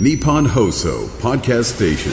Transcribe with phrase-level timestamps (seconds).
[0.00, 2.12] Nippon Hoso Podcast Station.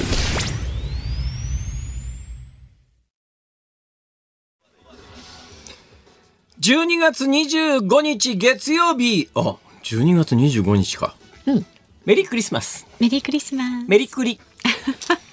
[6.60, 9.30] 12月25日月曜日。
[9.36, 11.16] あ12月25日か、
[12.06, 13.86] メリークリスマスメリークリスマス。
[13.88, 14.40] メリクリ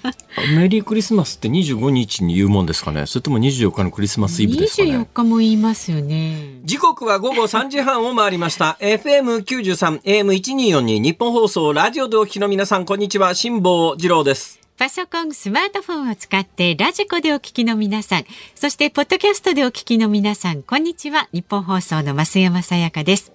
[0.57, 3.05] メリークリスマスって25日に言うもんですかね？
[3.05, 6.59] それとも24日のクリスマスイブですか24ね日も言いますよね。
[6.63, 18.25] 時刻は午後3時半を回りました FM93 AM1242 日本放送ラジオでお聞きの皆さんこんにちは辛坊治郎ですパソコン、スマートフォンを使ってラジコでお聞きの皆さん、
[18.55, 21.29] そしてポッドキャストでお聞きの皆さん、こんにちは。
[21.31, 23.31] ニッポン放送の増山さやかです。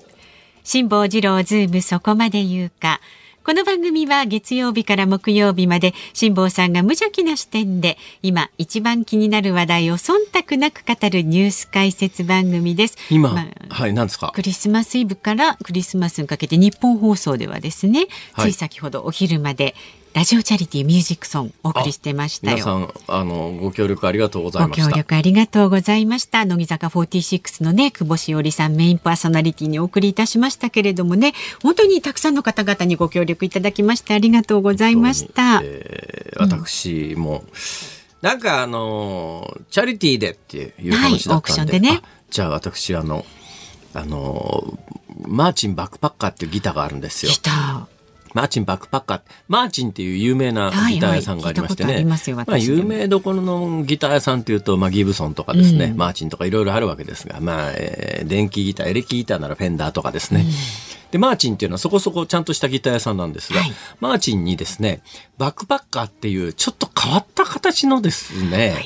[0.64, 3.00] 辛坊治郎ズームそこまで言うか。
[3.48, 10.16] この番組は月曜日から木曜日まで辛坊さんが無邪気な視点で今一番気になる話題を忖
[10.50, 12.98] 度なく語るニュース解説番組です。
[13.08, 14.32] 今、まあはい何ですか？
[14.34, 19.74] クリスマスイブからクリスマスにかけてニッポン放送ではですね、はいつい先ほどお昼まで
[20.18, 22.56] ラジオチャリティーミュージックソンお送りしてましたよ。
[22.56, 26.44] 皆さんあのご協力ありがとうございご協ました力ありがとうございました。
[26.44, 35.60] 乃木坂46のね、久保しおりさんメインパーソナリティにお送りいたしましたけれどもね、本当にたくさんの方々にご協力いただきましてありがとうございました。
[35.62, 37.44] えー私も、
[38.20, 43.24] なんかあのチャリティーでっていう話だったんで,、はいオークションでねあじゃあ私あの
[43.94, 44.78] あの
[45.28, 47.86] マーチンバックパッカーっていうギターがあるんですよ来た。
[48.38, 49.20] マーチンバックパッカー。
[49.48, 55.96] マーチンっていう有名なギター屋さんがありましてね、はいはいありますよまあ、有名どころのギター屋さんっていうと、まあ、ギブソンとかですね、うん。
[55.96, 60.44] マーチンとかいろいろあるわけですが、まあえー電気ギターエレキギターならフェンダーとかですね、
[61.10, 63.72] でマーチンっていうのはそこそこちゃんとしたギター屋さんなんですが、はい。
[64.00, 65.02] マーチンにですね
[65.36, 68.76] バックパッカーっていうちょっと変わった形のですね、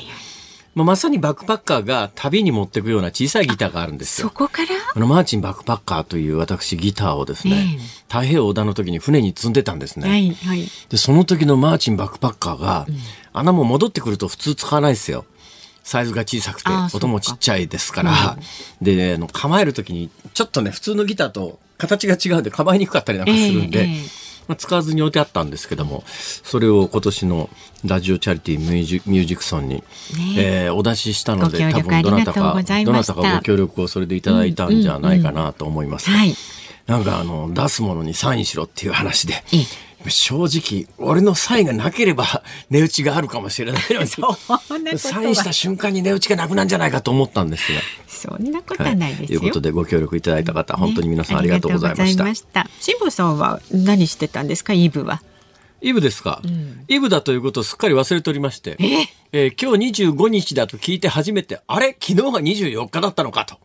[0.75, 4.33] まあ、まさにバックパッカーが旅に持っていくような小さいギターがあるんですよそ。
[4.33, 4.69] こから？
[4.95, 10.07] あのマーチンバックパッカーという私ギターをですね、ええ太平洋横断の時に船に積んでたんですね。
[10.07, 10.67] はいはい。
[10.89, 12.85] で、その時のマーチンバックパッカーが、
[13.33, 15.25] 穴も戻ってくると普通使わないですよ。
[15.83, 18.37] サイズが小さくて音もちっちゃいですから。
[18.83, 24.01] で、あの構える時に、ちょっとね、普通のギターと形が違うんで構えにくかったりなんかするんで、ええええ
[24.47, 27.49] まあ、使わずに置いてあったんですけども、それを今年の
[27.85, 29.83] ラジオチャリティーミュージミュージックソンに、
[30.37, 32.41] えーお出ししたので、多分どなたか
[32.85, 36.09] どなたたかご協力をそれでいただいたんじゃないかなと思います。
[36.09, 36.35] はい。
[36.87, 39.65] なんかあの、出すものにサインしろっていう話でええ、
[40.09, 44.07] 正直、俺のサインがなければ 値打ちがあるかもしれないのに、
[44.97, 47.81] サインした瞬間に値打ちがなくなるんじゃないかと思ったんですが。
[48.07, 49.39] そんなことはないですよ。
[49.39, 52.03] ということでご協力いただいた方、本当に皆さんありがとうございました。
[52.03, 52.69] ねありがとうございました。
[52.79, 55.21] 辛坊さんは何してたんですか、イブは。
[55.83, 56.41] イブですか、
[56.87, 58.77] イブだということをすっかり忘れておりまして、
[59.33, 59.47] え？
[59.47, 61.97] ー今日25日だと聞いて初めて、あれ？
[61.99, 63.57] 昨日が24日だったのかと。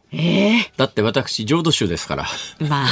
[0.76, 2.26] だって私、浄土宗ですから。
[2.68, 2.88] まあ、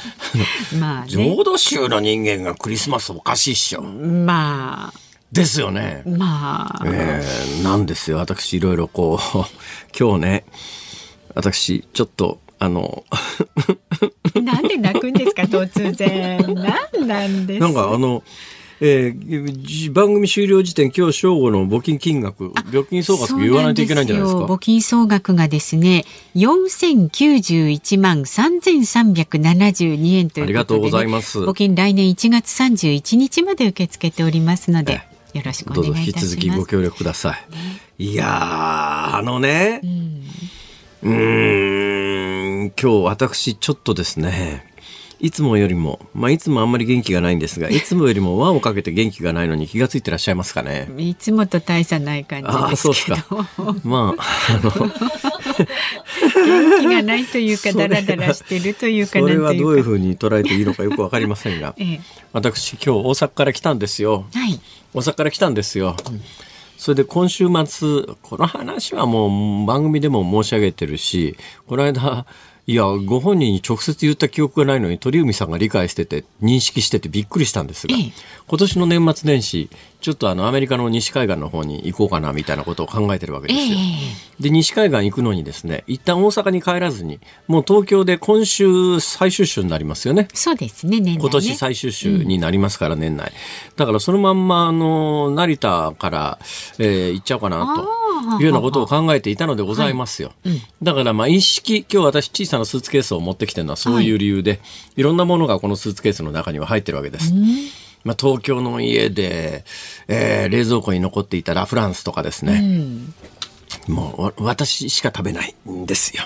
[0.80, 1.08] まあね。
[1.08, 3.82] 浄土宗の人間がクリスマスおかしいっしょ。
[3.82, 4.98] まあ、
[5.30, 6.02] ですよね。
[6.06, 8.16] まあ、えーなんですよ。
[8.16, 9.38] 私、いろいろこう、
[9.98, 10.44] 今日ね、
[11.34, 13.04] 私、ちょっと、あの、
[14.42, 16.38] なんで泣くんですか、突然。
[16.54, 18.22] なんなんですなんかあの、
[18.80, 24.44] えーじ番組終了時点、今日正午の募金金額、預金総額言わないといけないんじゃないですか？
[24.46, 26.04] 募金総額がですね、
[26.34, 35.02] 4091万3372円ということで、ね、ありがとうございます募金来年1月31日まで受け付けておりますので、
[35.34, 36.34] よろしくお願いいたします。
[36.34, 37.36] 引き続きご協力くださ
[37.98, 38.04] い。
[38.06, 38.28] いやー、
[39.16, 41.12] あのね、うーん、
[42.70, 44.72] 今日私ちょっとですね、
[45.20, 50.88] いつもよりも、まあ、いつもあんまり元気がないんですが、いつもよりも輪をかけて元気がないのに気がついてらっしゃいますかね。
[50.98, 53.48] いつもと大差ない感じああ、ですそうですけどか。
[53.84, 54.90] まあ、あの、元
[56.80, 62.00] 気がないというかダラダラしてるというかそれはどういうふうに捉えていいのかよくわかりませんが、ええ
[62.32, 64.26] 私今日大阪から来たんですよ。
[64.34, 64.60] はい
[64.92, 65.96] 大阪から来たんですよ。
[66.76, 71.36] それで今週末、この話はもう番組でも申し上げてるし、
[71.66, 72.26] この間、
[72.66, 78.12] いや、ご本人に直接言った記憶がないのに鳥海さんが理解してて、認識しててびっくりしたんですが、ええ。
[78.46, 79.68] 今年の年末年始、
[80.04, 83.78] ちょっとあのアメリカの西海岸の方に行こうかなみたいなことを考えてるわけですよ。
[84.38, 90.28] で、西海岸行くのにですね、一旦大阪に帰らずに、もう東京で今週最終週になりますよね。
[90.34, 93.32] そうですね年内ね今年最終週になりますから、年内。
[93.76, 96.38] だからそのまんま、あの、成田から、
[96.78, 97.74] えー行っちゃおうかな
[98.36, 100.32] というようなことを考えていたのでございますよ。
[100.82, 104.60] だから、まあ、一式、今日私小さなスーツケースを持ってきてるのはそういう理由で、
[104.96, 107.32] い、ろんなものがこのスーツケースの中には入ってるわけです。
[108.04, 109.64] まあ、東京の家で、
[110.08, 112.62] えー冷蔵庫に残っていたラ・フランスとかですね。
[113.88, 116.22] もうわ私しか食べないんですよ。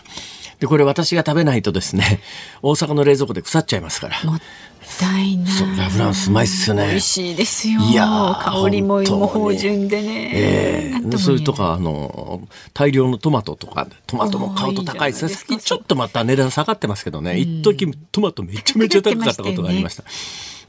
[0.61, 2.21] で、これ私が食べないとですね、
[2.63, 4.17] 大阪の冷蔵庫で腐っちゃいますから。
[4.99, 5.51] たいな。
[5.51, 7.81] そうラ・フランスうまいっすよね美味しいですよ。
[7.81, 10.31] いやー香りも芋芳醇でね。
[10.35, 20.05] ええなんともねそれとかあの大量のトマトとかトマトも買うと高いですねちょっとまた値段下がってますけどね、一時トマトめちゃめちゃ高かったことがありました。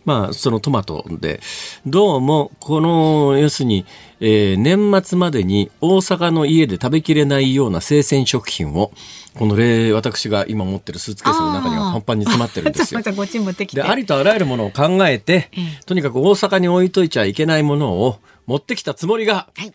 [0.05, 1.41] まあそのトマトで
[1.85, 3.85] どうもこの要するに、
[4.19, 8.91] えー年末までに大阪の家で食べきれないような生鮮食品を
[9.35, 13.01] この例私が今持ってるスーツケースの中にはパンパンに詰まってるんですよ。
[13.01, 19.73] でありとあらゆるものを考えて、ええとにかく大阪に置いといちゃいけないものを持ってきたつもりが、はい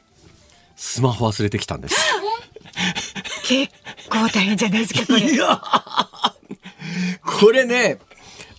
[0.76, 1.96] スマホ忘れてきたんです。
[3.44, 3.72] 結
[4.10, 5.32] 構大変じゃないですか、これ。
[5.32, 6.34] いやー
[7.22, 7.98] これね、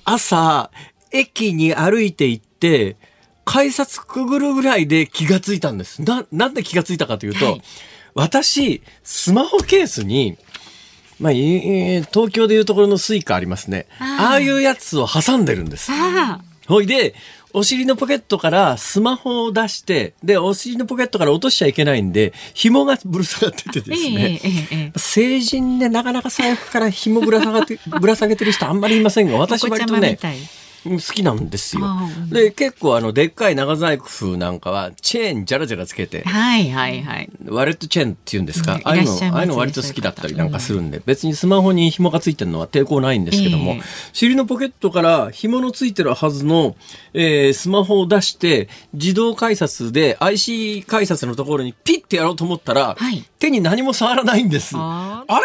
[0.04, 0.72] 朝、
[1.18, 2.98] 駅に歩いて行って、
[3.46, 6.02] 改札くぐるぐらいで気がついたんです。
[6.02, 7.62] な、なんで気がついたかというと、はい
[8.16, 10.38] 私、スマホケースに、
[11.20, 13.88] まあ、東京でいうところの Suica ありますね。
[14.00, 15.92] あーああいうやつを挟んでるんです。
[15.92, 17.14] あほいで、
[17.52, 24.92] お尻のポケットからスマホを出して、で、お尻のポケットから落としちゃいけないんで、紐がぶら下がっててあ、ですね。
[24.96, 30.18] 成人でなかなか財布から紐ぶら下がって、ぶら下げてる人あんまりいませんが、私割とね
[30.86, 31.84] 好きなんですよ。
[32.30, 37.30] で、結構あの、でっかい長財布なんかは、チェーンじゃらじゃらつけて、はいはいはい。
[37.48, 38.82] ワレットチェーンっていうんですか、うん。
[38.84, 43.82] ああいうのああいうの割と好きだったりなんかするんで、別にスマホに紐がついてるのは抵抗ないんですけども、ええ。
[44.14, 46.76] 尻のポケットから紐のついてるはずの、
[47.14, 53.26] えースマホを出して、自動改札で IC 改札のところにピッてやろうと思ったら、はい。
[53.40, 54.76] 手に何も触らないんです。
[54.78, 55.44] ああれ？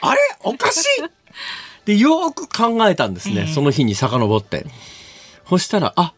[0.00, 0.20] あれ？
[0.42, 1.23] おかしい
[1.84, 3.42] で、よーく考えたんですね。
[3.42, 4.66] ええその日に遡って。
[5.48, 6.14] そしたら、あ、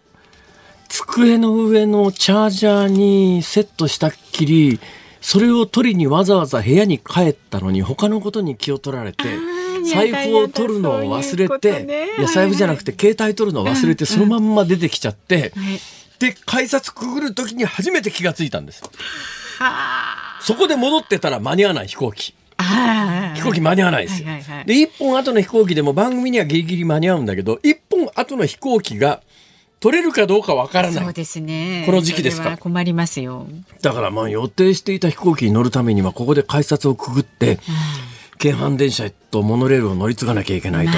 [0.89, 4.81] 机の上のチャージャーにセットしたっきり、
[5.21, 15.53] それを取りにわざわざ部屋に帰ったのに他のことに気を取られてー、財布を取るのを忘れて、ねいや、財布じゃなくて携帯取るのを忘れて、そのまんま出てきちゃって、はい
[16.19, 18.83] で、改札くぐる時に初めて気がついたんです。
[19.59, 22.35] はそこで戻ってたら間に合わない飛行機。
[22.59, 23.35] あ。
[23.35, 24.29] 飛行機間に合わないですよ。
[24.29, 29.23] はいはいはいで、一本後の飛行機でも番組にはギリギリ間に合うんだけど、一本後の飛行機が
[29.81, 31.05] 取れるかどうかわからない。
[31.05, 31.85] そうですね。
[31.87, 33.47] この時期ですか困りますよ。
[33.83, 37.59] だからまあ予定していた飛行機に乗るためにはここで改札をくぐって、
[38.39, 40.93] 京阪電車とモノレールを乗り継がなきゃいけないと。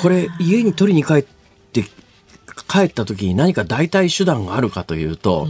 [0.00, 1.84] これ家に取りに帰って、
[2.68, 5.48] 帰った時に何か代替手段があるかというと、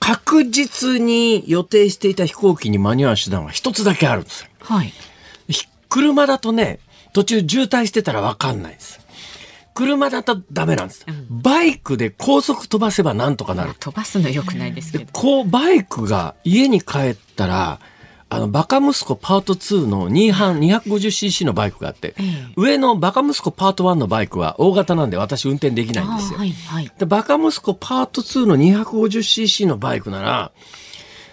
[0.00, 4.48] 確実に予定していた飛行機に間に合う手段は一つだけあるんですよ。
[4.60, 4.92] はい。
[5.48, 6.80] ひ車だとね、
[7.12, 9.00] 途中渋滞してたらわかんないです。
[9.74, 11.06] 車だとダメなんです。
[11.30, 13.74] バイクで高速飛ばせばなんとかなる。
[13.78, 15.06] 飛ばすの良くないですけど。
[15.12, 17.80] こう、バイクが家に帰ったら、
[18.32, 26.38] あの、バカ息子パート2の2班 250cc のバイクがあって、ええ上のバカ息子パート1のバイクは大型なんで私運転できないんですよ。
[26.38, 26.92] あはいはい。
[26.96, 30.52] で、バカ息子パート2の 250cc のバイクなら、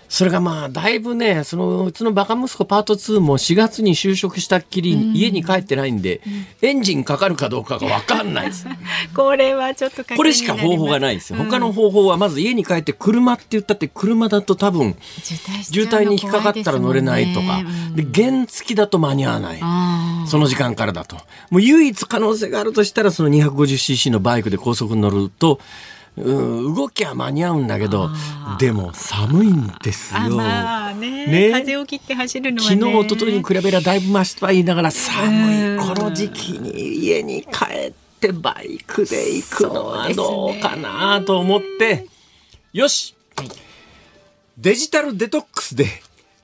[0.10, 6.22] それがまあ、だいぶね、その、うちのバカ息子パート2も4月に就職したっきり、家に帰ってないんで、
[6.62, 8.68] エンジンかかるかどうかがわかんないです。
[9.14, 11.40] これはちょっとこれしか方法がないですよ。
[11.40, 17.62] 他の方法はまず家に帰って車って言ったって車だと多分渋滞に引っかかったら乗れないとか。
[17.94, 19.60] で、原付だと間に合わない。
[19.62, 21.18] あその時間からだと。
[21.50, 25.60] もう唯一可能性があるとしたらその 250cc のバイクで高速に乗ると、
[26.18, 28.10] うん、動きは間に合うんだけど、
[28.58, 30.36] でも寒いんですあよ。
[30.36, 31.28] まあね。
[31.28, 31.52] ね。
[31.52, 32.76] 風を切って走るのはね。
[32.76, 35.80] 昨日、一昨日に比べりゃだいぶマシとは言いながら寒うん。
[35.80, 35.80] い。
[35.80, 36.72] この時期に
[37.06, 42.08] 家に帰ってバイクで行くのはどうかなと思って、
[42.74, 43.16] よし、
[44.58, 45.86] デジタルデトックスで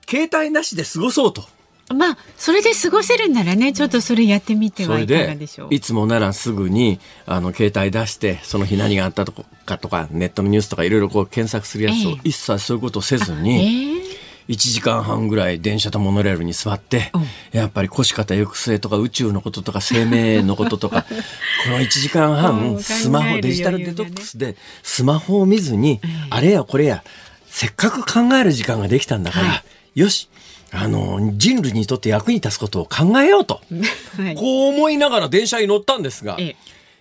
[0.07, 1.52] 携帯なしで過ごそうと。
[1.93, 5.73] まあそれで過ごせるんならねちょっとそれやってみてはいかがででしょう。
[5.73, 9.33] いつもならすぐにあの携帯出してその日何があったと
[9.65, 12.19] かとかネットのニュースとかいろいろこう検索するやつをええ。
[12.23, 14.03] 一切そういうことをせずえにー
[14.49, 17.11] 1時間半ぐらい電車とモノレールに座って
[17.51, 21.03] やっぱり腰肩抑制とか宇宙のこととか生命のこととか
[21.63, 27.03] この1時間うん半スマホデジタルデトックスでスマホを見ずにあれやこれや
[27.49, 29.63] せっかく考える時間ができたんだから
[29.95, 30.27] よし
[30.75, 33.61] あの人類にとって役に立つことを考えようと。
[34.17, 34.35] はい。
[34.35, 36.55] こう思いながら電車に乗ったんですが、え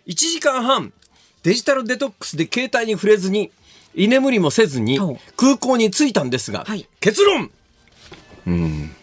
[0.07, 0.11] え。
[0.11, 0.93] 1時間半
[1.43, 3.51] デジタルデトックスで携帯に触れずに
[3.95, 4.99] 居眠りもせずに
[5.37, 6.87] 空港に着いたんですが、はい。
[7.01, 7.51] 結論。
[8.47, 8.95] うん。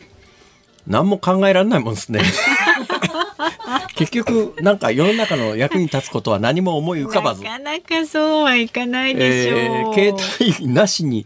[0.86, 2.22] 何も考えられないもんですね。
[3.96, 11.26] 結局なんか世の中の役に立つことは何も思い浮かばず、なかなかそうはいかないでしょう、えー携帯なしに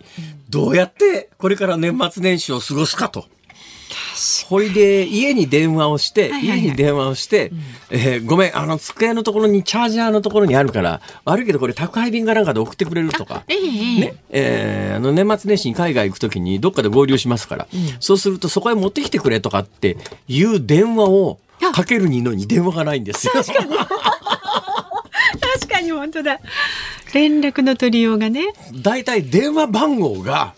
[0.50, 3.26] どうやってこれから年末年始を過ごすかと
[4.48, 7.52] ほいで家に電話をして、家に電話をして、
[7.90, 13.44] えーごめんあの机のところにチャージャーのところにあるから悪いけどこれ宅配便かなんかで送ってくれるとか。
[13.48, 17.68] ねえーあの年末年始に海外行くときにどっかで合流しますから、
[18.00, 21.40] そうするとそこへ持ってきてくれとかっていう電話を
[21.74, 23.34] かけるにのに電話がないんですよ。
[23.34, 23.54] 確
[25.68, 26.40] かに 本当だ。
[27.14, 28.46] 連絡の取りようがね。
[28.74, 30.54] 大体電話番号が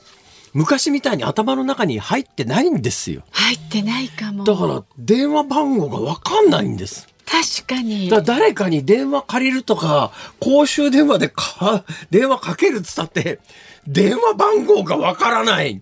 [0.55, 3.23] 昔みたいに頭の中に入ってないんですよ。
[3.31, 4.45] 入ってないかも。
[4.45, 7.09] だから電話番号がわかんないんです。
[7.25, 8.07] 確かに。
[8.09, 13.39] だ誰かに電話借りるとか、公衆電話でか 電話かけるっつったって、
[13.85, 15.81] 電話番号がわからない。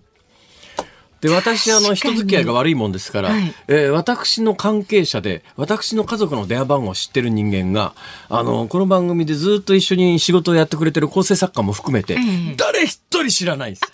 [1.20, 7.94] で、私、あの、人付き合いが悪いもんですから、はいえー私の関係者で、私の家族の電話番号を知ってる人間が、
[8.28, 13.92] あの、この番組でずっと一緒に仕事をやってくれてる構成作家も含めて、ええ誰一人知らないんです。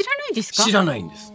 [0.00, 0.62] え、知らないですか？
[0.64, 1.32] 知らないんです。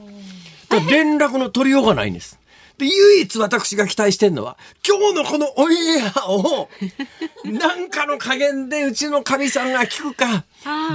[0.89, 2.38] 連絡の取りようがないんです。
[2.78, 5.78] で、唯一私が期待してるのは、今日のこのオンエ
[6.16, 6.70] アを、
[7.44, 10.46] なんかの加減でうちのかみさんが聞くか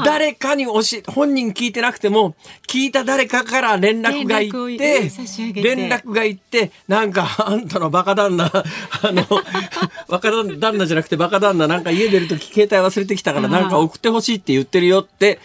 [0.04, 2.34] 誰かに教え、本人聞いてなくても、
[2.68, 5.62] 聞いた誰かから連絡が連絡を行って。
[5.62, 9.24] 連絡が行って、なんか、あんたのバカ旦那、 あの、
[10.08, 15.40] バカ旦那じゃなくてバカ旦那、なんか家出るとき携帯忘れてきたから、なんか送ってほしいって言ってるよって、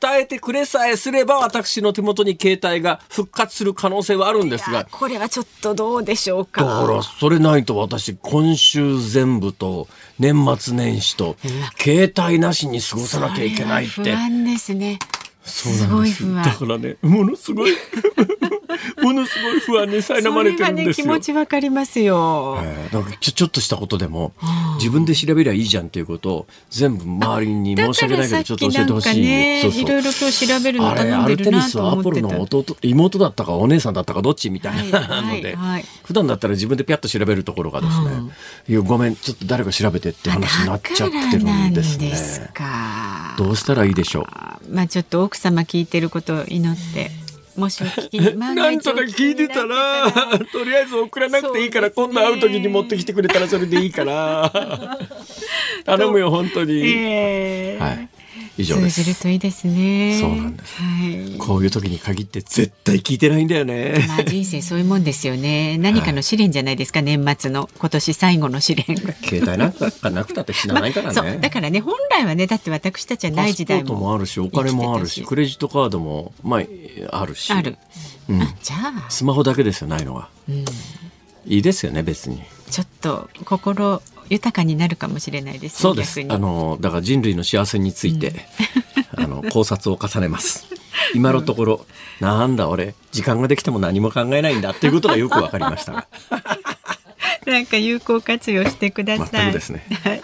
[0.00, 6.64] 伝えてくれさえすれば、私の手元に携帯が復活する可能性はあるんですが、これはちょっとどうでしょうか。
[6.64, 9.88] だから、それないと私、今週全部と、
[10.18, 11.36] 年末年始と、
[11.78, 13.88] 携帯なしに過ごさなきゃいけないって。
[13.88, 14.98] それは不安ですね。
[15.44, 16.42] すごい不安。
[16.42, 17.72] だからね、ものすごい、
[19.02, 20.94] ものすごい不安に苛まれてるんですよ。
[20.94, 22.58] それはね、気持ちわかりますよ。
[22.62, 24.32] えーちょちょっとしたことでも
[24.78, 29.22] 自分で調べりゃいいじゃんっていうことを全部周りに申し訳ないけどちょっと教えてほしい。
[29.22, 32.28] ね、そうそういろいろ今日調べるのあれ頼んでアルテミるなとスはアポ思ってた。
[32.28, 38.10] ロの弟妹だったかお姉さんだったかどっちみたいなはいので、はいはい 普段だったら自分でピャッと調べるところがですね、
[38.68, 42.50] いやごめんちょっと誰か調べてって話になっちゃってるんですね。
[42.52, 43.34] か。
[43.38, 44.20] どうしたらいいでしょ
[44.70, 44.74] う。
[44.74, 47.23] まあちょっと奥様聞いてることを祈って。
[47.56, 50.10] もしお聞きに、 なんとか聞いてたら、
[50.52, 54.98] とりあえず送らなくていいから、今度会う時に持ってきてくれたらそれでいいから。
[55.84, 56.80] 頼むよ、本当に。
[56.82, 58.08] えーはい。
[58.56, 59.22] 以上で通じるす。
[59.22, 60.18] といいですね。
[60.20, 61.38] そうなんですはい。
[61.38, 63.94] こういう時に限って絶対聞いてないんだよね。
[64.08, 65.78] まあ人生そういうもんですよね。
[65.78, 69.12] 何かの試練じゃないですか、年末の今年最後の試練が。
[69.14, 71.14] 携帯なんかなくたって死なないからね。
[71.14, 77.52] そうだからね本来はねだって私たちはない時代ももあるし、お金もあるし、クレジットカードも、まあ、あるし。
[77.52, 77.76] ある、
[78.28, 78.76] うんあじゃ
[79.06, 80.28] あスマホだけですよ、ないのは。
[81.46, 82.42] いいですよね、別に。
[82.70, 86.20] ちょっと心豊かになるかもしれないですねそうです。
[86.28, 88.32] あの、だから人類の幸せについて、
[89.16, 90.66] あの、考察を重ねます。
[91.14, 91.86] 今のところ、
[92.20, 96.06] なんだ俺、時間ができても何も考えないんだっていうことがよくわかりましたが。
[97.46, 99.28] なんか有効活用してください。
[99.30, 100.22] 全くですねはい。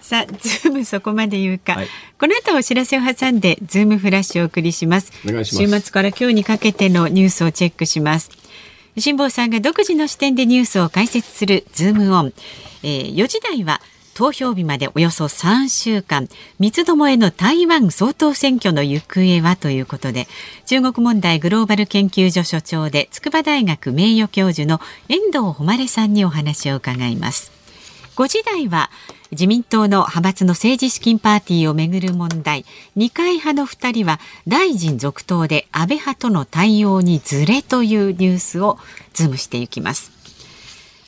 [0.00, 1.74] さあ、ズームそこまで言うか。
[1.74, 5.12] はいこの後お知らせを挟んで、ズームフラッシュをお送りします。
[5.24, 8.30] お願いします週末から今日にかけてのニュースをチェックします。
[9.00, 12.32] 辛坊さんが独自の視点でニュースを解説するズームオン。
[12.82, 13.80] えー、4時台は
[14.18, 16.28] 投票日までおよそ3週間
[16.58, 20.26] 三つどもえの台湾総統選挙の行方はということで
[20.66, 27.52] 中国問題グローバル研究所所長で筑波大学名誉教授の遠藤誉さんにお話を伺います。
[28.16, 28.90] 5時台は
[29.30, 32.64] 自民党の派閥の政治資金パーティーをめぐる問題
[32.96, 38.78] 二階派の2人は大臣続投で安倍派との対応にズレというニュースを
[39.12, 40.18] ズームしていきます。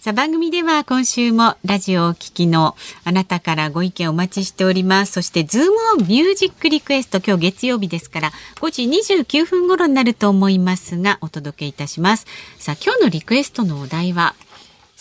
[0.00, 2.74] さあ番組では今週もラジオをお聞きの
[3.04, 5.12] あなたからご意見お待ちしております。
[5.12, 12.26] そしてズームオンミュージックリクエスト今日月曜日ですから5時29分頃になると思いますがお届けいたします。
[12.58, 14.34] さあ今日のリクエストのお題は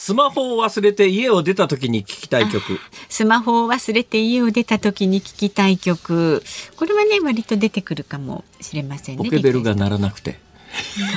[0.01, 2.79] スマホを忘れて家を出た時に聞きたい曲。
[3.09, 6.41] スマホを忘れて家を出た時に聴きたい曲
[6.77, 10.39] これはね割と出てくるかもしれませんねポケベルがリ鳴らなくて。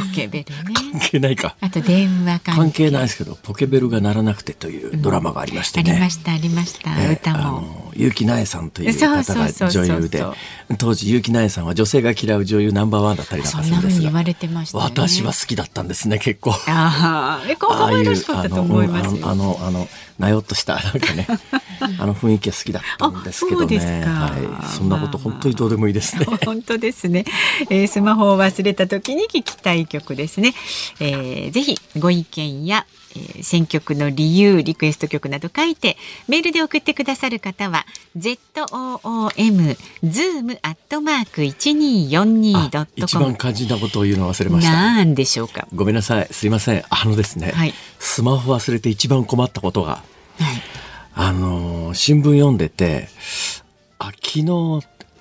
[0.09, 0.75] ポケベルね。
[0.93, 1.57] 関係ないか。
[1.61, 2.61] あと電話関係。
[2.61, 5.93] 関係ないですけど、ポケベルが鳴らなくてというドラマがありましてね。
[5.93, 7.39] ありましたありました、えー歌も。
[7.39, 10.25] あの結城苗さんという方が女優で
[10.79, 14.03] 当時結城苗さんは女性が嫌う女優ナンバーワンだったりなんかするんですが。
[14.05, 14.85] 言われてましたね。
[14.85, 16.53] 私は好きだったんですね結構。
[16.53, 19.29] ああえ可愛らしかったと思いますよ。
[19.29, 19.89] あのあのあの
[20.23, 21.27] なよっとしたなんかね。
[21.99, 24.03] あの雰囲気が好きだったんですけどね。
[24.05, 24.11] か。
[24.11, 26.27] はい、そんなことまあまあ本当にどうでもいいですね。
[26.47, 27.25] 本当ですね、
[27.69, 30.55] えースマホを忘れた時に聞きたい曲ですね、
[31.01, 35.97] えーぜひご意見や、えー、選曲の理由リクエスト曲など書いて
[36.29, 37.85] メールで送ってくださる方は
[38.17, 44.73] zoom zoom アットマーク一二四二ドット一番肝心なことを言うの忘れました。
[44.73, 45.67] なんでしょうか。
[45.75, 46.29] ごめんなさい。
[46.31, 46.85] すいません。
[46.89, 50.03] あのですね、はい、スマホ忘れて一番困ったことが、
[50.39, 50.63] はい、
[51.15, 53.09] あの新聞読んでて
[53.99, 54.43] あ昨日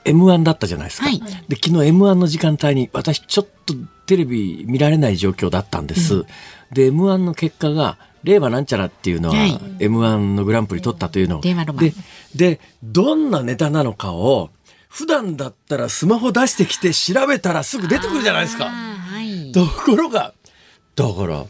[0.04, 1.08] M1 だったじゃないですか。
[1.08, 3.76] はい、で昨日 M1 の時間帯に私ちょっと
[4.08, 6.16] テレビ見られない状況だったんです。
[6.16, 6.26] うん、
[6.72, 11.94] で M1 の結果が令和なんちゃらっていうのは、はい、M1 のグランプリ取ったというのを、で
[12.36, 14.50] でどんなネタなのかを
[14.90, 18.66] 普段だったらスマホ出してきて調べたらすぐ出てくるじゃないですか。
[18.66, 20.34] はい、ところが
[20.96, 21.46] だから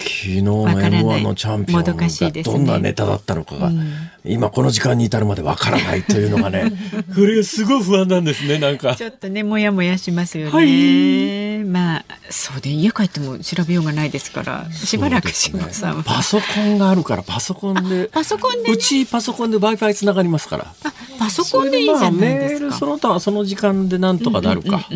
[0.00, 3.70] 昨日の M1 のチャンピオンがどんなネタだったのかが、
[4.24, 6.72] 今この時間に至るまでわからないというのがね、
[7.14, 8.96] これがすごい不安なんですね、なんか。
[8.96, 10.50] ちょっとね、もやもやしますよね。
[10.52, 18.08] はい、まあ、そうで、家帰っても調べようがないですから、しばらく辛坊さん、ね、パソコンがあるから、パソコンで。
[18.12, 20.74] パソコンで、ね、うちパソコンで Wi-Fi つながりますから。
[20.84, 22.76] あ、パソコンでいいじゃないですか。
[22.76, 24.88] その他はその時間でなんとかなるか。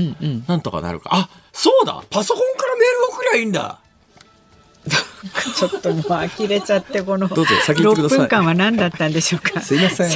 [0.47, 1.11] なんとかなるか。
[1.13, 3.79] あ、そうだパソコンからメール送りゃいいんだ
[5.57, 9.61] ちょっともう呆れちゃってこのどうぞ先6分間は何だったんでしょうか。
[9.61, 10.11] すいません。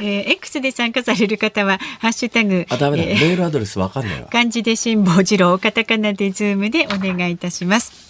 [0.00, 4.28] えー、X で参加される方はハッシュタグあダメだ、えー、メールアドレスわかんないわ。
[4.30, 8.08] 漢字で辛坊治郎カタカナでズームでお願いいたします。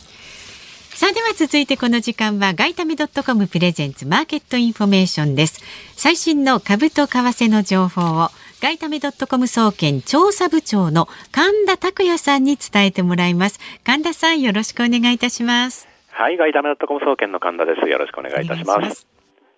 [0.99, 5.61] さあでは続いてこの時間は外為ドットコムプレゼンツマーケットインフォメーションです。
[5.95, 13.61] 最新の株と為替の情報を外為ドットコム総研調査部長の神田拓也さんに伝えてもらいます。
[13.85, 15.98] 神田さんよろしくお願いいたします。
[16.19, 17.87] はい、ガイダメドットコム総研の神田です。
[17.87, 19.07] よろしくお願いいたします。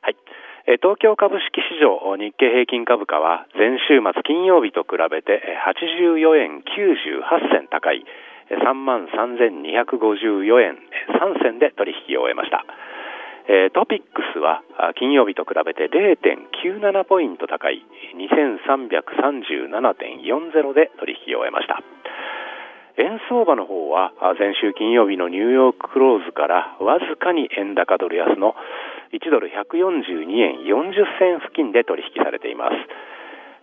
[0.05, 0.17] はい、
[0.69, 8.05] え東京株式市場日経平均株価は前週末金曜日と比べて84円98銭高い
[8.52, 10.76] 3万3254円
[11.17, 12.61] 3銭で取引を終えました。
[13.49, 14.61] えトピックスは
[15.00, 17.83] 金曜日と比べて0.97ポイント高い
[18.21, 21.81] 2337.40で取引を終えました。
[23.00, 28.52] 円相場の方は先週金曜日のニューヨーククローズからわずかに円高ドル安の
[29.16, 32.76] 1ドル142円40銭付近で取引されています。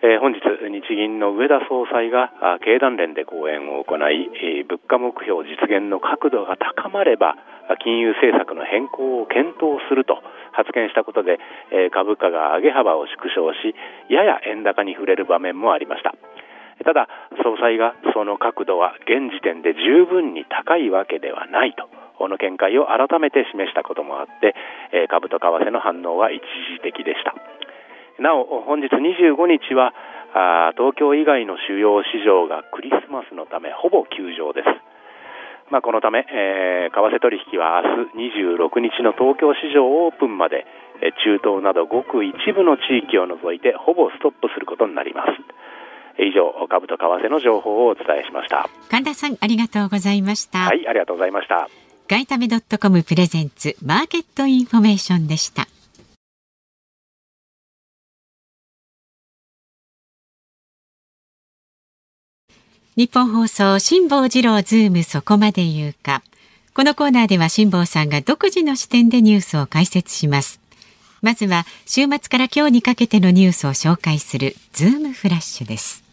[0.01, 2.29] えー、本日、日銀の上田総裁が
[2.61, 7.33] 経団連で講演を行い、えー、物価目標実現の角度が高まれば
[7.81, 11.39] 金融政策の変更を検討すると発言したことで、
[11.73, 13.73] えー、株価が上げ幅を縮小し
[14.09, 16.13] やや円高に触れる場面もありました。
[16.83, 17.07] ただ、
[17.43, 21.89] 総裁がその角度は現時点で十分に高いわけではないと。
[22.17, 24.55] この見解を改めて示したこともあって、
[25.07, 27.35] 株と為替の反応は一時的でした。
[28.21, 29.93] なお、本日25日は、
[30.77, 34.67] 東京以外の主要市場がクリスマスのためほぼ休場です。
[35.69, 40.65] まあ、このため、えー、為替取引は明日26日の東京市場オープンまで、
[41.23, 45.29] 中東などごく一部の地域を除いてほぼストップすることになります。
[46.19, 48.69] 以上株と為替の情報をお伝えしました。
[48.89, 50.59] 神田さんありがとうございました。
[50.59, 51.69] はいありがとうございました。
[52.07, 55.67] 外為ドットコムプレゼンツマーケットインフォメーションでした。
[62.95, 66.23] ニッポン放送辛坊治郎ズームそこまで言うか。
[66.73, 70.59] このコーナーでは辛坊さんが独自の視点でニュースを解説します。
[71.21, 76.03] まずは週末から今日にかけてのニュースを紹介するズームフラッシュです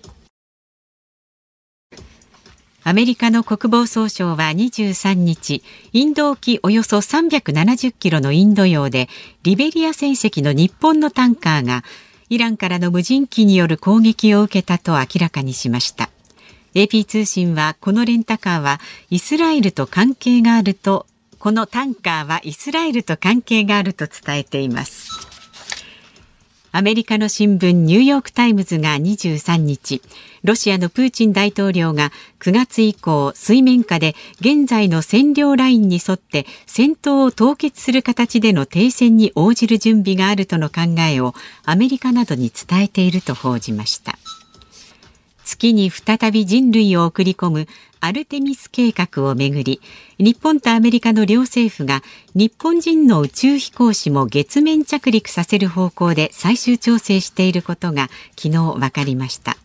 [2.87, 5.63] アメリカの国防総省は23日、
[5.95, 9.09] インド沖およそ370キロのインド洋で、
[9.43, 11.83] リベリア船籍の日本のタンカーが、
[12.29, 16.11] イランからの無人機による攻撃を受けたと明らかにしました。
[16.75, 21.07] AP 通信は、このレンタカーはイスラエルと関係があると、
[21.39, 25.34] このタンカーはイスラエルと関係があると伝えています。
[26.77, 30.03] アメリカの新聞ニューヨーク・タイムズが23日
[30.43, 32.11] ロシアのプーチン大統領が
[32.41, 41.33] 9月以降水面下で現在の占領ラインに沿って戦闘を凍結する形での停戦に応じる準備があるとの考えを
[41.65, 44.19] アメリカなどに伝えていると報じました。
[45.45, 47.69] 月に再び人類を送り込む
[48.05, 49.81] アルテミス計画をめぐり
[50.19, 52.03] 日本とアメリカの両政府が
[52.35, 59.57] 日本人の宇宙飛行士も月面着陸させる方向で最終調整していることが昨日分かりました。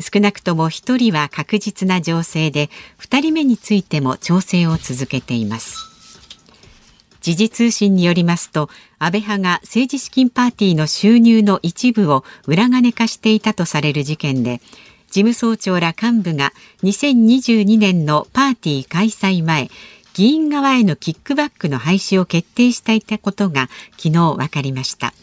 [0.00, 2.68] 少なくとも1人は確実な情勢で
[3.00, 5.88] 2人目についても調整を続けています。
[7.22, 14.60] 時事通信によりますと安倍派が政治資金パーティーの収入の一部を裏金化していたとされる事件で
[15.10, 19.70] 事務総長ら幹部が2022年のパーティー開催前
[20.14, 25.14] 議員側へのキックバックの廃止を決定していたことが昨日分かりました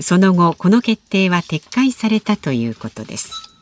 [0.00, 3.54] その後この決定は撤回されたということです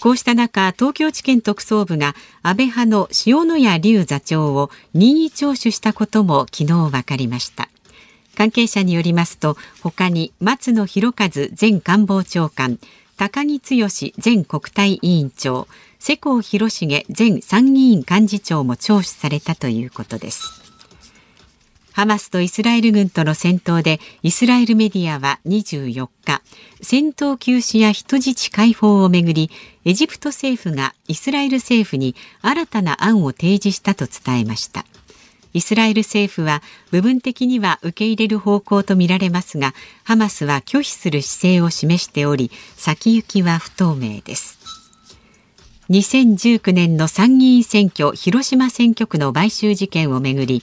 [0.00, 7.68] こうした中、東京地検特捜部が安倍派の塩谷隆座長を任意聴取したことも昨日分かりました。
[8.36, 12.78] 関係者によりますと、他に松野博一前官房長官、
[13.16, 13.88] 高木剛
[14.22, 20.66] 前国対委員長、世耕弘成前参議院幹事長も聴取されたということです。
[21.96, 26.42] ハマスとイスラエル軍との戦闘でイスラエルメディアは24日
[26.82, 29.50] 戦闘休止や人質解放をめぐり
[29.86, 34.84] エジプト政府がイスラエル政府に新たな案を提示したと伝えました
[35.56, 39.72] イスラエル政府は部分的には受け入れる方向とみられますが
[40.04, 44.58] ハマスは拒否する姿勢を示しており先行きは不透明です。
[45.88, 50.62] 2019年の参議院選挙広島選挙区の買収事件をめぐり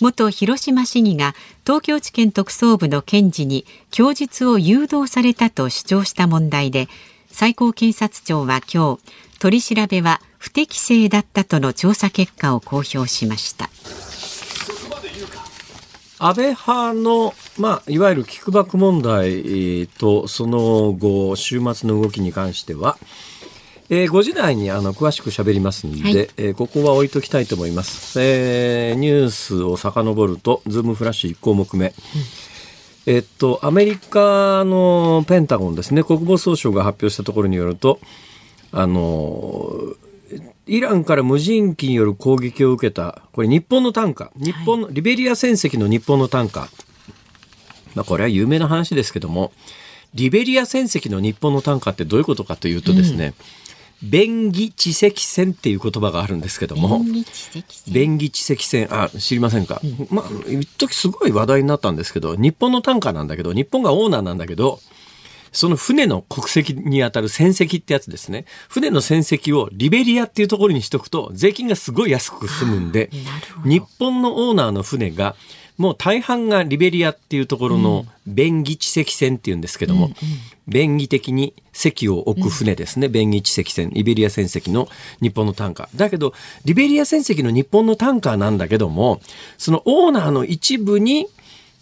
[0.00, 6.86] 元広島市議が東京地検特捜部の検事に供述を誘導されたと主張した問題で
[7.32, 9.00] 最高検察庁は今日
[9.40, 13.70] 取り調べは不適正だったとの調査結果を公表しました。
[16.24, 22.96] 安倍派の、まあ、いわゆるキックバック問題とその後週末の動きに関しては
[23.90, 28.18] えー、5時台にあの詳しく喋りますんで、はい、えー、ここは置いときたいと思います。
[28.18, 31.88] えー、ニュースを遡ると、ズームフラッシュ1項目目。
[31.88, 31.92] うん
[33.04, 37.98] えっと、アメリカのペンタゴンですね、国防総省が発表したところによると、
[38.70, 39.76] あの、
[40.66, 46.68] イランから無人機による攻撃を受けた、これ日本の単価、日本の、リベリア船籍の日本の単価、
[47.94, 49.52] まあこれは有名な話ですけども、
[50.14, 53.62] リベリア船籍の日本の単価ってどういうことかというとですね、うん。
[54.02, 56.98] 便宜知積線っていう言葉があるんですけども
[57.88, 64.80] 便宜知積線あ知りませんか、うん、まあ一時すごい話題になったんですけど日本の単価なんだけど日本がオーナーなんだけど
[65.52, 68.46] その船の国籍にあたる船籍ってやつですね。
[68.68, 73.10] 船の船籍をリベリアっていうところにしとくと税金がすごい安く済むんで、
[73.64, 75.36] 日本のオーナーの船が
[75.78, 80.16] もう大半がリベリアっていうところの便宜地積船っていうんですけども、うんうん、
[80.68, 84.88] 便宜的に席を置く船ですね、うん、便宜地積船リベリア船籍の
[85.20, 85.98] 日本のタンカー。
[85.98, 86.34] だけど
[86.64, 89.20] リベリア船籍の日本のタンカーなんだけども
[89.58, 91.26] そのオーナーの一部に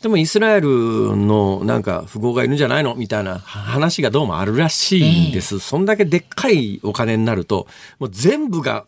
[0.02, 5.56] でもイスラエルのなんか富豪がいるんじゃないのみたいな話がどうもあるらしいんです。
[5.56, 7.66] えー、そんだけでっかいお金になると、
[7.98, 8.86] もう全部が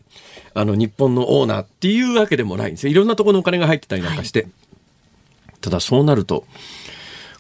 [0.55, 2.93] あの日本のオーナーっていうわけでもないんですよ。
[2.93, 4.43] いろんなところのお金が入ってたりなんかして。
[4.43, 4.51] はい
[5.63, 6.45] ただそうなると、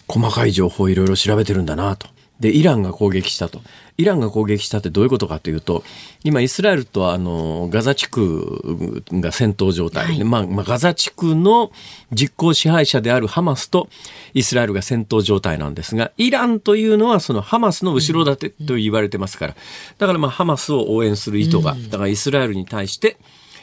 [0.08, 2.06] 細かい情報をいろいろ調べてるんだなと。
[2.42, 3.62] で、イランが攻撃したと。
[3.98, 5.84] イランが攻撃したってどういうことかというと、
[6.24, 11.70] 今イスラエルとあの、ガザ地区が戦闘状態、はい、まあ、まあ、ガザ地区の
[12.10, 13.88] 実効支配者であるハマスと
[14.34, 19.56] イスラエルが戦闘状態なんですが、イランというのはそのハマスの後ろ盾と言われてますから、
[19.98, 23.18] だからまあハマスを応援する意図が、だからイスラエルに対して、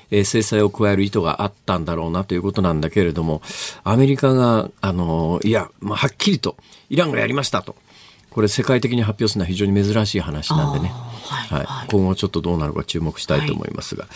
[0.10, 3.42] えー、制裁を加える意図があったんだろうなということなんだけれども、
[3.84, 6.56] アメリカが、あの、いや、まあ、はっきりと、
[6.89, 7.76] イランがやりましたと。
[8.32, 14.10] これ世界的に発表するのは非常に珍しい話なんでね、はい、はい、今後ちょっとどうなるか注目したいと思いますが、は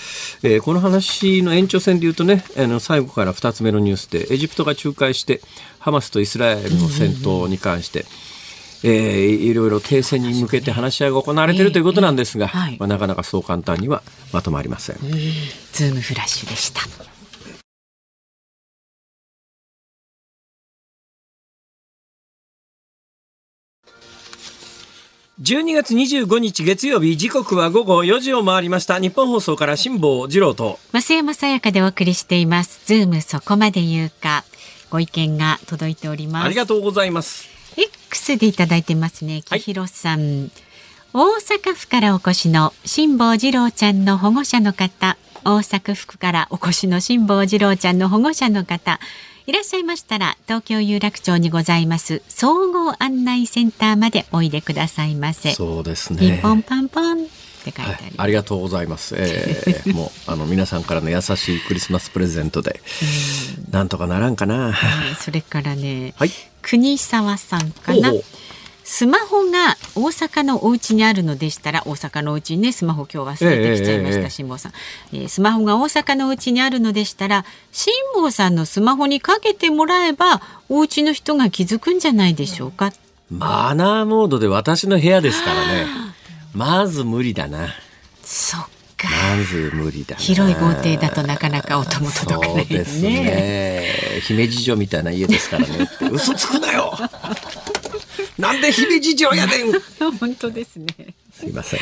[0.48, 5.42] い、えー、この話の延長線で言うとねあの最後から2つ目のニュースでエジプトが仲介して
[5.80, 8.06] ハマスとイスラエルの戦闘に関して、
[8.84, 14.98] えー、いろいろ停戦に向けて話し合いが行われているということなんですが、まあ、なかなかそう簡単にはまとまりません。
[14.98, 17.03] ズームフラッシュでした。
[25.42, 29.00] 12月25日月曜日時刻は午後4時を回りました。
[29.00, 30.78] 日本放送から辛坊治郎と。
[30.92, 32.86] 増山さやかでお送りしています。
[32.86, 34.44] ズームそこまで言うか。
[34.92, 36.46] ご意見が届いております。
[36.46, 37.50] ありがとうございます。
[37.76, 40.52] X でいただいてますね木広さん、はい、
[41.14, 44.06] 大阪府からお越しの辛坊治郎ちゃん。
[44.06, 49.00] の保護者の方大阪府からお越しの辛坊治郎ちゃんの保護者の方
[49.46, 55.52] いらっしゃいましたら東京有楽町にございます総合案内センターまでおいでくださいませ。
[55.52, 56.20] そうですね。
[56.20, 57.32] ピンポンパンポンって
[57.66, 62.82] 書いてあります、はい、ありがとうございます、えー、 もうあの皆さんからの優しいクリスマスプレゼントで
[63.70, 64.74] なんとかならんかな、
[65.20, 68.14] それからね、はい、国沢さんかな
[68.84, 74.72] スマホが大阪のお家にあるのでしたら大阪のお家にねスマホ今日忘れてきちゃいました、辛、坊、さん、
[75.14, 82.92] えー、スマホが大阪のお家にあるのでしたら辛坊さんのスマホにかけてもらえばお家の人が気づくんじゃないでしょうか、
[83.30, 85.86] マナーモードで私の部屋ですからね。
[86.54, 87.70] まず無理だな。
[88.24, 88.62] そっ
[88.96, 89.10] か。
[89.10, 90.22] マまず無理だな。
[90.22, 93.10] 広い豪邸だとなかなか音も届かないそうですね。
[93.24, 93.94] ね。
[94.24, 95.90] 姫路城みたいな家ですからね。
[96.12, 96.94] 嘘つくなよ
[98.38, 99.72] なんで姫路城やねん。
[100.20, 100.88] 本当ですね。
[101.34, 101.80] すいません。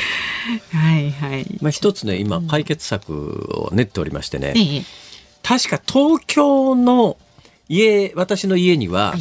[0.71, 1.45] はいはい。
[1.61, 3.13] まあ一つね今解決策
[3.53, 4.83] を練っておりましてね、ええ。
[5.43, 7.17] 確か東京の
[7.69, 9.15] 家私の家には、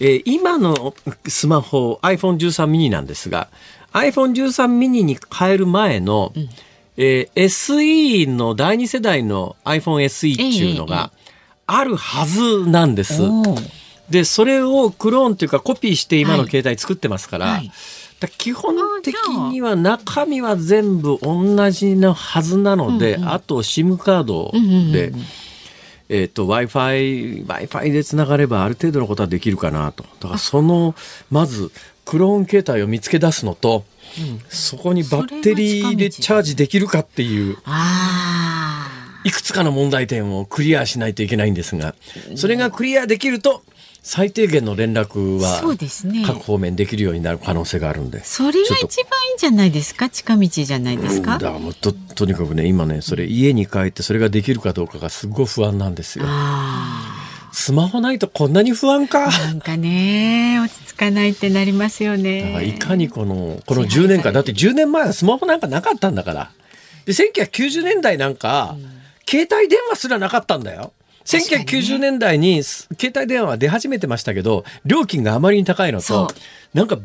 [0.00, 0.94] えー今の
[1.26, 3.48] スマホ iPhone13 mini なんですが
[3.92, 6.32] iPhone13 mini に変える前の、
[6.96, 11.12] えー SE の第二世代の iPhone SE っていうのが
[11.66, 13.22] あるはずなんです。
[13.22, 17.72] おーでそれをクローンというかコピーして今の携帯作ってますから,、はい。
[18.38, 19.14] 基本的
[19.50, 24.52] には中身は全部同じのはずなので、あと SIM カード
[24.92, 25.12] で。
[26.08, 30.02] えー、と w i f i w i f i でつながればある程度のことはできるかなと。
[30.20, 30.94] だからその
[31.30, 31.72] まず
[32.04, 33.84] クローン携帯を見つけ出すのと、
[34.50, 38.90] そこにバッテリーでチャージできるかっていうあ
[39.24, 41.94] いくつかの問題点をクリアしないといけないんですが
[42.34, 43.62] それがクリアできると
[44.02, 45.62] 最低限の連絡は
[46.26, 48.18] 各方面できるようになる可能性があるんで。
[48.18, 48.24] あ。
[48.24, 50.10] それが一番いいんじゃないですか？
[50.10, 51.38] 近道じゃないですか？
[51.38, 56.24] だからもうととにかくね今ねそれ家に帰ってそれができるかどうかがすごい不安なんですよ。
[56.28, 57.18] あ
[57.52, 59.28] スマホないとこんなに不安か。
[59.28, 59.30] あ。
[59.30, 62.62] なんかね、落ち着かないってなりますよだか。
[62.62, 66.50] いかにこのこの10年間だって10年前はスマホなんかなかったんだから
[67.04, 68.76] で1990年代なんか、
[69.28, 70.92] 携帯電話すらなかったんだよ
[71.24, 76.28] 1990年代にす携帯電話は出始めてましたけど料金があまりに高いのと
[76.74, 76.98] なんか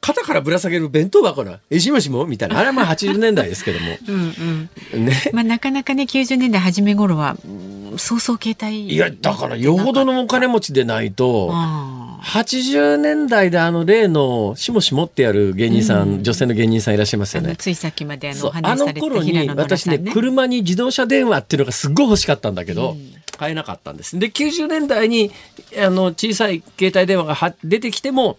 [0.00, 5.06] 肩からぶら下げる弁当箱な「えしもしも?」みたいなあれはまあ80年代ですけども うんうん。
[5.06, 17.54] ねまあなかなかね90年代初め頃はうんそうそう携帯いやだからよほどのお金持ちでないとあ80年代であの例のしもしもってやる芸人さん、女性の芸人さんいらっしゃいますよね。
[17.56, 19.98] ついさっきまであの話しされてたあの頃に私ね。
[20.12, 22.96] 車に自動車電話っていうのがすっごい欲しかったんだけど、
[23.36, 24.18] 買えなかったんです。
[24.18, 25.30] で90年代に
[25.78, 28.36] あの小さい携帯電話がは出てきても、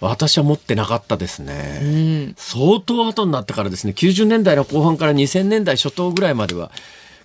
[0.00, 2.34] 私は持ってなかったですね、うん。
[2.36, 6.70] 相当後になってからですね90年代の後半から2000年代初頭ぐらいまでは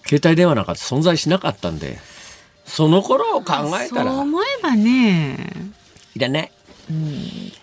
[0.05, 1.99] 携帯電話なんか存在しなかったんで
[2.65, 5.37] その頃を考えたそうら思えばね。
[6.15, 6.51] いらない、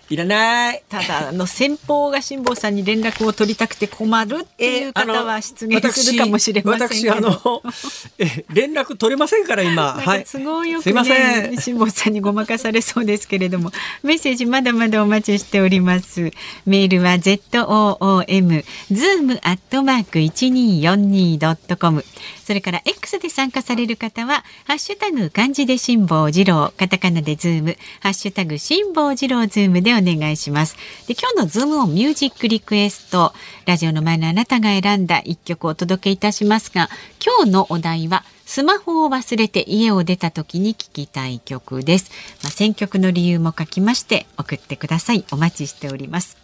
[0.09, 7.15] いらないただあの先方が辛坊さんに連絡を取りたくて困るっていう方は出現するかもしれませんけど。
[7.15, 7.63] 私あの
[8.17, 13.71] え連絡取れませんから今はいか都合よくすいませんね、辛坊さんにごまかされそうですけれども、
[14.03, 16.31] メッセージまだまだお待ちしております。
[16.65, 22.03] メールは z o o m zoom アットマーク一二四二ドットコム。
[22.45, 30.75] それから X で参加される方はハッシュタグ漢字で辛坊治郎、カタカナでズーム、ハッシュタグ辛坊治郎ズームでおお願いします。
[31.07, 33.33] で今日のズームオンミュージックリクエスト、
[33.65, 36.89] ラジオの前のあなたが選んだ一曲をお届けいたしますが、
[37.23, 42.11] 今日のお題はスマホを忘れて家を出た時に聴きたい曲です。
[42.41, 45.23] まあ、選曲の理由も書きまして送ってください。
[45.31, 46.37] お待ちしております。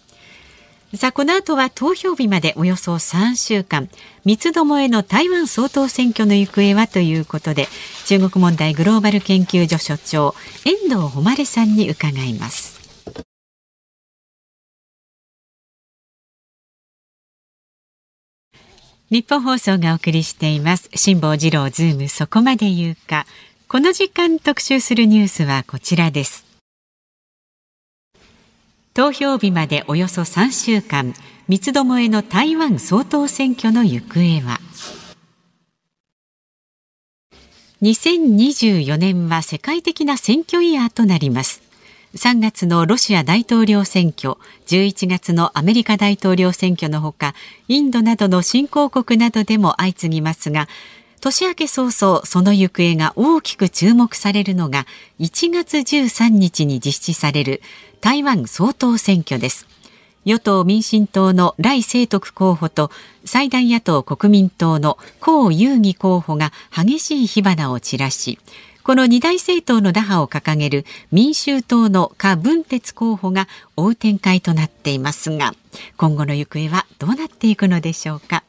[0.93, 3.89] さあ、この後は投票日までおよそ3週間、
[4.23, 7.67] 三つどもえの台湾総統選挙の行方はということで、
[8.05, 12.84] 中国問題グローバル研究所所長、遠藤誉さんに伺います。
[19.11, 20.89] 日本放送がお送りしています。
[20.95, 23.27] 辛坊治郎ズームそこまで言うか。
[23.67, 26.43] この時間特集するニュースはこちらです。
[28.95, 31.13] 投票日までおよそ3週間。
[31.47, 34.59] 三つどもえの台湾総統選挙の行方は。
[37.83, 41.64] 2024年は世界的な選挙イヤーとなります。
[42.15, 44.35] 3月のロシア大統領選挙
[44.67, 47.35] 11月のアメリカ大統領選挙のほか
[47.67, 50.69] インドなどの新興国などでも相次ぎますが
[51.19, 54.85] 年明け早々その行方が大きく注目されるのが
[55.19, 57.61] 1月13日に実施される
[57.99, 59.65] 台湾総統選挙です。
[60.23, 62.91] 与党民進党の来清徳候補と
[63.25, 68.39] 最大野党国民党の江遊義候補が激しい火花を散らし
[68.85, 75.55] この二大政党の打破を掲げる民衆党の柯文哲候補が追う展開となっていますが
[75.97, 78.43] 今後の行方はどうなっていくのでしょうか。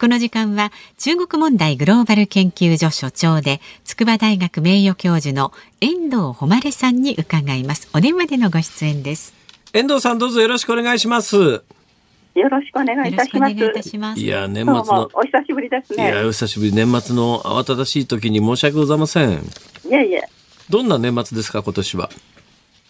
[0.00, 7.88] この時間は中国問題グローバル研究所所長で筑波大学名誉教授の遠藤誉さんに伺います。
[7.94, 9.32] お電話でのご出演です。
[9.72, 11.62] 遠藤さんどうぞよろしくお願いします。
[12.40, 13.80] よろしくお願いいよろしくお願いたします。
[13.80, 16.24] いたしますいや年末のもお久しぶりですいやね。
[16.24, 19.38] お久しぶり年末の慌ただしい時に申し訳ございませんい
[19.90, 20.22] えいえ。
[20.68, 22.10] どんな年末ですか今年は？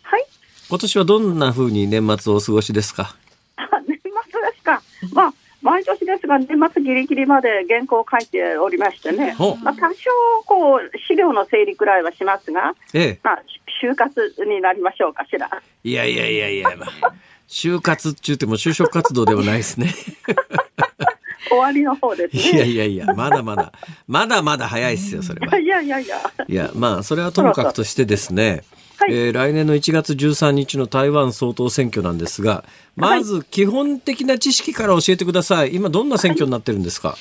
[0.02, 0.26] はい？
[0.68, 3.14] 今年はどんな風に年末をお過ごしですか？
[3.56, 4.82] あ年末ですか。
[5.12, 10.10] まあ、毎年ですが、年末ぎりぎりまで原稿を書いておりましてね、まあ、多少
[10.46, 13.20] こう資料の整理くらいはしますが、ええ。
[13.22, 13.42] まあ、
[13.82, 15.48] 就活になりましょうかしら。
[15.84, 17.12] いやいやいやいや、まあ、
[17.48, 19.94] 就活って言っても就職活動ではないですね。
[21.48, 22.70] 終わりの方ですいやね。
[22.70, 23.72] いやいや、まだまだ、
[24.08, 25.58] まだまだ早いっすよ、それは。
[25.58, 26.16] いやいやいや。
[26.48, 28.62] いや、まあ、それはともかくとしてですね、
[28.98, 32.64] はいえー来年の1月13日の台湾総統選挙なんですが、
[32.96, 35.74] まず基本的な知識から教えてください。
[35.74, 37.14] 今どんな選挙になってるんですか？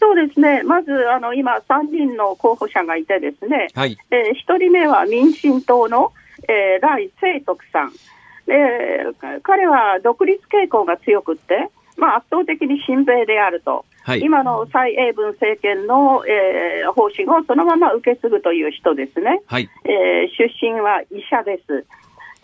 [0.00, 0.62] そうですね。
[0.64, 3.96] まず、あの、今、3人の候補者がいてですね、はい。
[4.10, 6.12] えー1人目は民進党の、
[6.48, 7.92] えー、来清徳さん。
[8.46, 8.52] で
[9.42, 19.42] 彼は独立傾向が強くって、まあ、圧倒的に親米であると、はい今の蔡英文政権の、えー方針をそのまま受け継ぐという人ですね。
[19.46, 19.68] はい。
[19.84, 21.84] えー出身は医者です。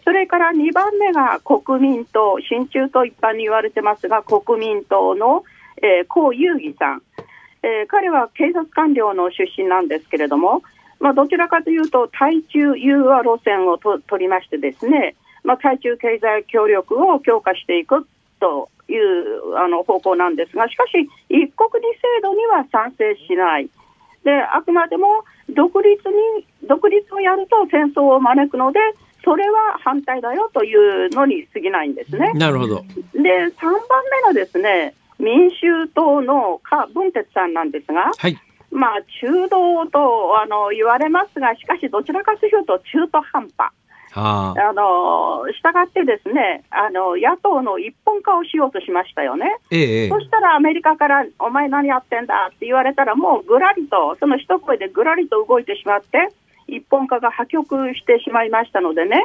[0.05, 5.45] それから2番目が国民党、親中と一般に言われてますが、国民党の、
[5.81, 7.03] えー、江遊義さん、
[7.63, 10.65] えー彼は警察官僚の出身なんですけれども、
[10.99, 18.07] まあ、どちらかというと、対中融和路線をと取りましてですね、まあ、対中経済協力を強化していく
[18.41, 20.91] というあの方向なんですが、しかし、
[21.29, 23.69] 一国二制度には賛成しない。
[24.25, 28.79] で、あくまでも独立に、独立をやると戦争を招くので、
[29.25, 32.33] それは反対だよというのに過ぎないんですね。
[32.35, 32.77] なるほど。
[32.77, 38.37] で、3番目のですね、民衆党の柯文哲さんなんですが、はい。
[38.71, 43.71] まあ、中道とあの言われますが、しかしどちらかというと中途半端。
[44.13, 44.71] はあ。
[44.71, 49.47] あの、したがってですね、あの、野党の一本化をしようとしましたよね。
[49.71, 56.29] ええええそしたらアメリカから、お前何やってんだって言われたら、もうぐらりと、その一声でぐらりと動いてしまって、
[56.69, 59.25] 一本化が破局してしまいましたのでね、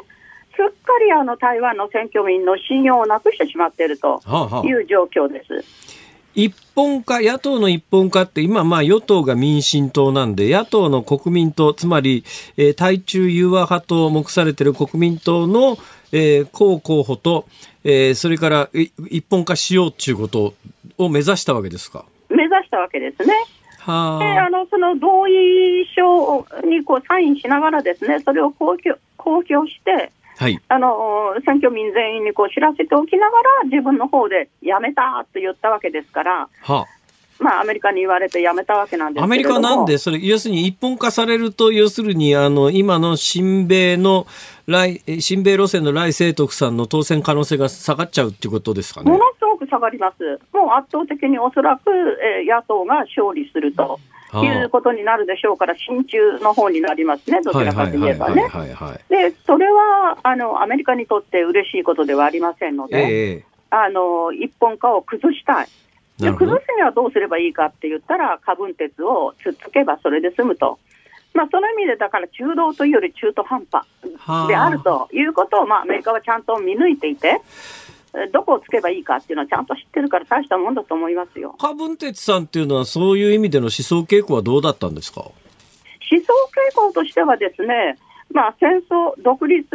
[0.58, 5.97] すっかりあの台湾の選挙民の信用をなくしてしまっているとはあはあいう状況です。
[6.38, 12.24] 一本化、野党の一本化って今まあ与党が民進党なんで、野党の国民党、つまり、
[12.58, 15.80] えー対中融和派と目されている国民党の、
[16.12, 17.48] えー、候候補と、
[17.84, 20.54] えーそれからい一本化しようっていうこと
[21.00, 22.06] を目指したわけですか？
[22.30, 23.34] 目指したわけですね。
[23.80, 30.60] はで、あの、その同意書にこうサインしながらですね、それを公表公表して、はい。
[30.70, 36.86] あの、選挙民全員にこう知らせておきながら、自分の方でやめたと言ったわけですから、は
[37.40, 39.26] まあ、アメリカに言われてやめたわけなんですけれども。
[39.26, 44.26] アメリカはなんで、それ、要するに一本化されると、要するに、あの、今の親米の、
[44.68, 49.18] 来、え親米路線の来清徳さんの当選可能性が下がっちゃうっていうことですかねも。
[49.18, 50.24] のすごく下がります。
[50.54, 58.44] もう圧倒的におそらく、えー野党が勝利するとはあいうことになるでしょうから、親中の方になりますね、どちらかといえばね。
[59.10, 65.68] で、それはあのアメリカにとって嬉しいことではありませんので、ええあの一本化を崩したい。
[66.20, 70.80] で崩すにはどうすればいいかって言ったら、過分鉄をつっつけばそれで済むと。
[71.34, 73.86] まあ、その意味で、だから中道というより中途半端
[74.48, 77.40] であるということを、まあ、アメリカはちゃんと見抜いていて、え
[78.34, 81.56] どこをつけばいいかっていうのはちゃんと知ってるから大したもんだと思いますよ。
[81.60, 85.22] 柯文哲さんっていうのはそういう意味での思想傾向はどうだったんですか？
[85.22, 85.32] 思
[86.10, 86.18] 想
[86.72, 87.98] 傾向としてはですね、
[88.32, 89.66] まあ、戦争、独立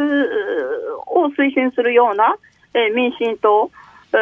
[1.07, 2.35] を推進するような、
[2.73, 3.69] えー民進党、
[4.13, 4.15] え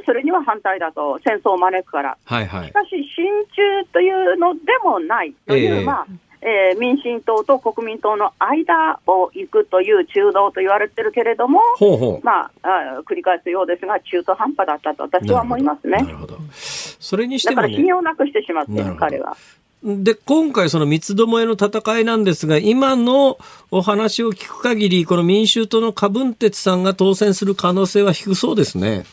[0.00, 2.16] ーそれには反対だと、戦争を招くから。
[2.24, 2.72] はいはいし。
[2.72, 6.06] かし、親中というのでもないという、ええまあ
[6.46, 12.24] えー民進党と国民党の間を行くという中道と言われてるけれども、ほうほう。
[12.24, 16.10] まあ、あ繰り返すようですが、中途半端だったと私は思いますねな。
[16.10, 16.38] るほど。
[16.52, 17.76] それにしてだからもね。
[17.78, 19.36] 信用なくしてしまっている、彼は。
[19.82, 23.38] で、今回その三つどもえの戦いなんですが、今の
[23.70, 29.04] お話を聞く限り、この民衆党の柯文哲さんが当選する可能性は低そうですね。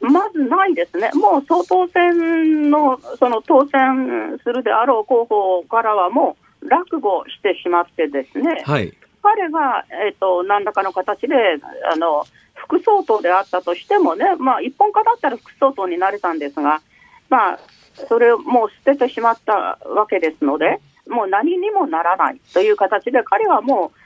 [0.00, 8.92] まずないですね、もう総統選のその当選するであろう候補からはもう落語してしまってですね、はい。
[9.22, 11.34] 彼が、えっと何らかの形で
[11.92, 16.82] あの副総統であったとしてもね、まあ、一本化だったら副総統になれたんですが、
[17.28, 17.58] まあ、
[18.08, 23.97] それをもう捨ててしまったわけですので、もう何にもならないという形で、彼はもう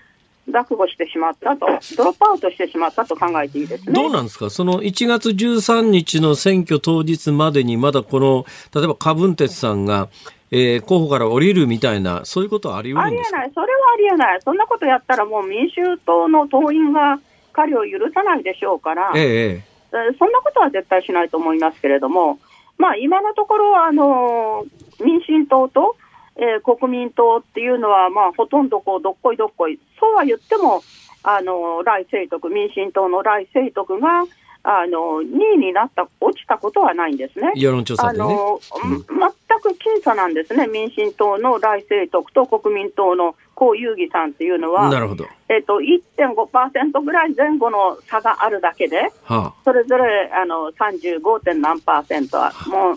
[0.51, 3.93] 落語してしまったと、ドロップアウトしてしまったと考えていいですね。
[3.93, 4.51] どうなんですか？
[4.51, 10.09] その1月13日の選挙当日までにまだこの、例えば柯文哲さんが、
[10.51, 13.39] えー候補から降りるみたいな、そういうことはあり得あるんですか？
[13.39, 17.19] りえない、それはありえない、そんなことやったらもう民衆党の党員が
[17.53, 19.65] 彼を許さないでしょうから、えええ。
[19.93, 22.39] えーそんなことは絶対しないと思いますけれども、
[22.79, 25.97] まあ、今のところはあのー民進党と、
[26.37, 30.83] えー国民党っていうのは、まあ、ほとんどこうどっこいどっこい、そうは言っても、
[31.23, 34.25] あの来政徳、民進党の来政徳が、
[34.65, 37.53] あの2位になった落ちたことはないんですね。
[37.57, 38.25] 世論調査あでね。
[38.25, 39.05] の、うん
[39.53, 45.27] 全く僅差なんですね、民進党の来清徳と国民党の江遊義さんっていうのは、なるほど。
[45.49, 51.41] えっと1.5%ぐらい前後の差があるだけで、はそれぞれあの 35.
[51.41, 52.93] 点何パーセントは、も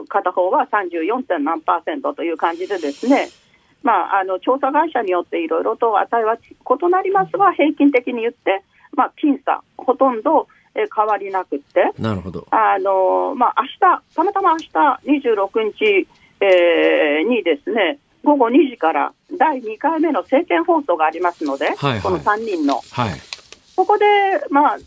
[0.00, 1.22] う片方は 34.
[1.22, 3.30] 点何パーセントという感じでですね、
[3.82, 8.62] まあ、あの調査会社によっていろいろと値は異なりますが、平均的に言って、
[8.94, 12.46] まあ、僅差、ほとんどえー変わりなくって、あ、なるほど。
[12.50, 13.78] あのまあ明日
[14.14, 16.08] たまたま明日26日、
[16.40, 22.80] えーにですね、午後2時から第2回目の政見放送がありますので、はいはいこの3人の。
[22.90, 23.20] はい。
[23.76, 24.04] ここで、
[24.50, 24.78] まあ、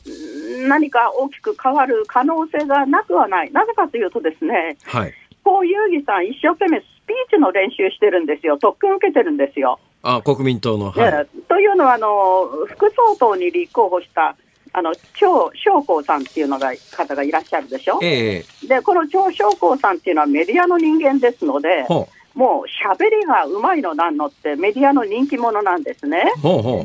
[0.68, 3.52] 何か大きく変わる可能性がなくはない。
[3.52, 5.14] なぜかというとですね、はい。
[5.46, 8.58] 江遊義さん一生懸命スピーチの練習してるんですよ。
[8.60, 9.80] 特訓受けてるんですよ。
[10.04, 10.92] あ、国民党の。
[10.92, 11.12] はい。
[11.12, 14.36] ねというのは、あの、副総統に立候補した、
[14.74, 18.00] あの、張翔光さんっていうのが、方がいらっしゃるでしょ？
[18.02, 26.34] ええで、この張翔光さんっていうのはメディアの人間ですので、ほもう喋りがうまいのなんのってメディアの人気者なんですね。
[26.38, 26.40] う。
[26.40, 26.84] ほうほう。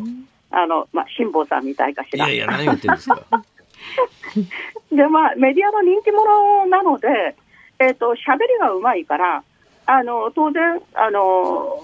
[0.51, 2.27] あの、まあ、辛坊さんみたいかしら。
[2.29, 3.21] いやいや、何言ってんですか。
[4.93, 7.37] で、まあ、メディアの人気者なので、
[7.79, 9.43] えっ、と、喋りがうまいから、
[9.87, 11.79] あの、当然、あの、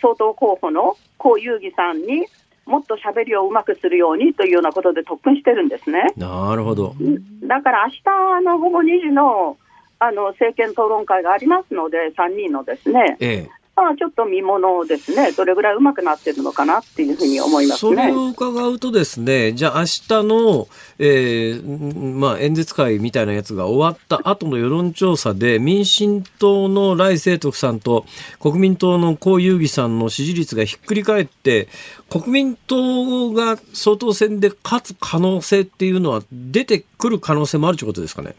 [0.00, 2.26] 総統候補の江遊義さんに
[2.68, 6.12] もっと喋りをうまくするようにというようなことで特訓してるんですね。
[6.16, 6.94] なるほど。
[7.42, 9.56] だから明日の午後2時の
[10.00, 13.57] あの政見討論会がありますので、3人のですね、ええ。
[13.82, 17.90] まあ、ちょっと見ものですね、どれぐらいうまくなってるのかなっていうふうに思いますね。
[17.90, 20.68] それを伺うとですね、じゃあ明日の、
[20.98, 28.04] えーんまあ、演説会みたいなやつが終わった後の世論調査で、民進党の来清徳さんと
[28.40, 31.68] 国民党の江遊義さんの支持率がひっくり返って、
[32.10, 38.34] 国民党が総統選で勝つ可能性っていうのは出てくる可能性もあるということですかね？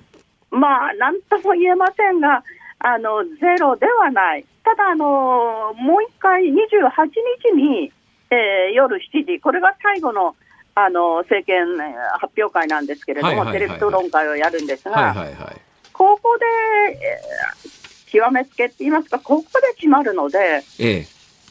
[0.51, 2.43] まあ、なんとも言えませんが、
[2.79, 6.51] あのゼロではない、ただ、あのもう一回、28
[7.43, 7.91] 日に、
[8.29, 10.35] えー夜7時、これが最後の
[10.75, 15.61] あの政見えー発表会なんですけれども、テレビ討論会をやるんですが、はいはいはい。
[15.91, 16.45] ここで、
[16.93, 17.79] えー
[18.11, 21.03] 極めつけって言いますか、ここで決まるので、ええ。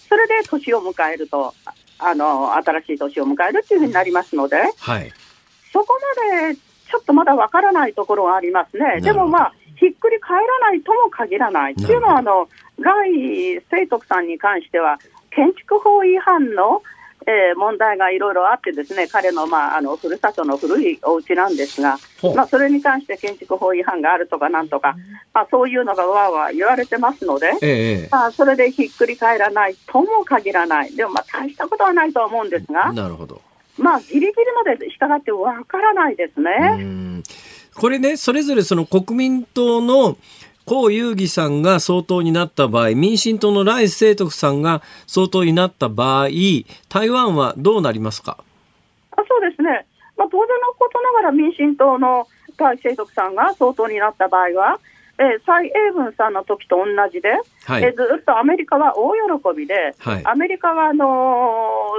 [0.09, 1.55] それで年を迎えると、
[2.01, 5.13] あの新しい年を迎えるというふうになりますので、はい。
[5.73, 5.87] そこ
[6.41, 9.01] までちょっとまだわからないところがありますね。
[9.01, 11.75] でもまあ、ひっくり返らないとも限らない。
[11.75, 12.49] っていうのは、あの、
[12.79, 14.99] 来清徳さんに関しては、
[15.31, 16.83] 建築法違反の、
[17.27, 21.99] えー問題がいろいろあってですね、彼の、まあ、あの、ふるさとの古いお家なんですが
[22.35, 24.97] まあ、それに関して建築法違反があるとかなんとか、
[25.35, 28.09] まあ、そういうのがわーわー言われてますので、ええええ。
[28.11, 30.95] まあ、それでひっくり返らないとも限らない。
[30.95, 33.43] でも、まあ、大したことはないとは思うんですが、なるほど。
[33.77, 34.33] まあ、ギリギリ
[34.65, 36.51] まで従ってわからないですね。
[36.81, 37.23] うん
[37.75, 40.17] これね、それぞれその国民党の
[40.71, 46.29] 江遊義さんが総統になった場合、民進党の来清徳さんが総統になった場合、
[46.91, 48.37] 台湾はどうなりますか？
[49.13, 54.79] あそうですね、まあ、当然のことながら民進党の蔡清徳さんが総統になった場合は、
[55.19, 57.31] えー蔡英文さんの時と同じで、
[57.65, 57.83] はい。
[57.83, 60.23] えーずっとアメリカは大喜びで、はい。
[60.25, 61.07] アメリカはあの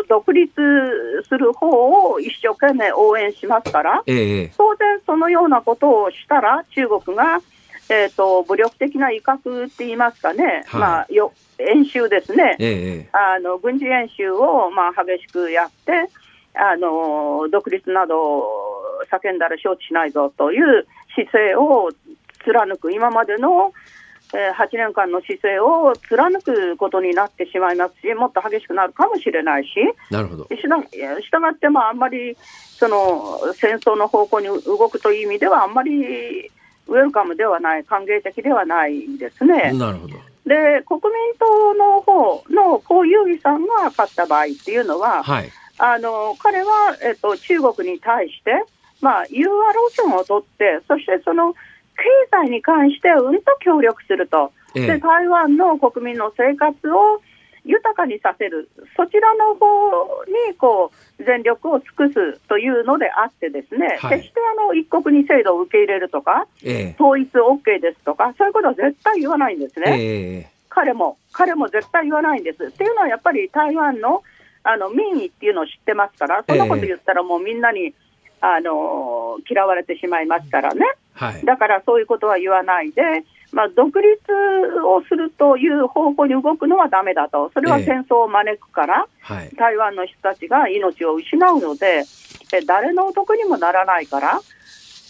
[0.05, 0.53] ー独立
[1.27, 4.51] する方を一生懸命応援しますから、えええ。
[4.57, 7.41] 当然そのようなことをしたら、中国が、
[7.89, 10.81] えー、と武力的な威嚇って言いますかね、はい。
[10.81, 12.55] まあ、よ演習ですね。
[12.59, 16.09] えええあの軍事演習を、まあ、激しくやって
[16.53, 18.45] あの、独立などを
[19.11, 21.89] 叫んだら承知しないぞという姿勢を
[22.43, 23.73] 貫く、今までの、
[24.33, 29.69] えー8年間の姿勢を貫くことになってしまいますし、もっと激しくなるかもしれないし、
[30.11, 30.47] なるほど。
[31.23, 32.37] したがって、まあ、あんまり
[32.77, 36.51] その戦争の方向に動くという意味では、あんまり
[36.89, 39.71] ウェルカムではない、歓迎的ではないですね。
[39.73, 40.15] なるほど。
[40.45, 45.49] で、国民党の方の江遊義さんが勝った場合っていうのは、はい。
[45.77, 48.51] あの彼は、えっと、中国に対して、
[49.01, 51.59] まあ、融和路線を取って、そしてその経
[52.31, 57.21] 済に関してうんと協力すると、ええで台湾の国民の生活を
[57.65, 59.65] 豊かにさせる、そちらの方
[60.49, 69.97] にこう全力を尽くすというのであって、ですね、はい決してあの一国二制度を受け入れるとか、ええ統一 OK ですとか、そういうことは絶対言わないんですね。
[69.99, 72.65] ええ彼も、彼も絶対言わないんです。
[72.65, 74.23] っていうのはやっぱり台湾の
[74.63, 77.93] あの民意っていうのを知ってますから、そんなこと言ったらもうみんなに、
[78.41, 80.85] あの嫌われてしまいますからね。
[81.13, 81.45] はい。
[81.45, 83.01] だからそういうことは言わないで、
[83.51, 84.17] まあ、独立
[84.85, 89.49] をするという方向に動くのはだめだと、それはええ戦争を招くから、はい。
[89.55, 92.03] 台湾の人たちが命を失うので、
[92.53, 94.39] え誰のお得にもならないから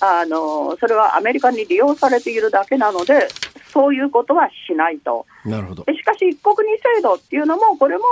[0.01, 3.27] あの、それはアメリカに利用されているだけなので、
[3.73, 5.25] そういうことはしないと。
[5.45, 5.83] なるほど。
[5.93, 8.03] しかし、一国二制度っていうのも、これも、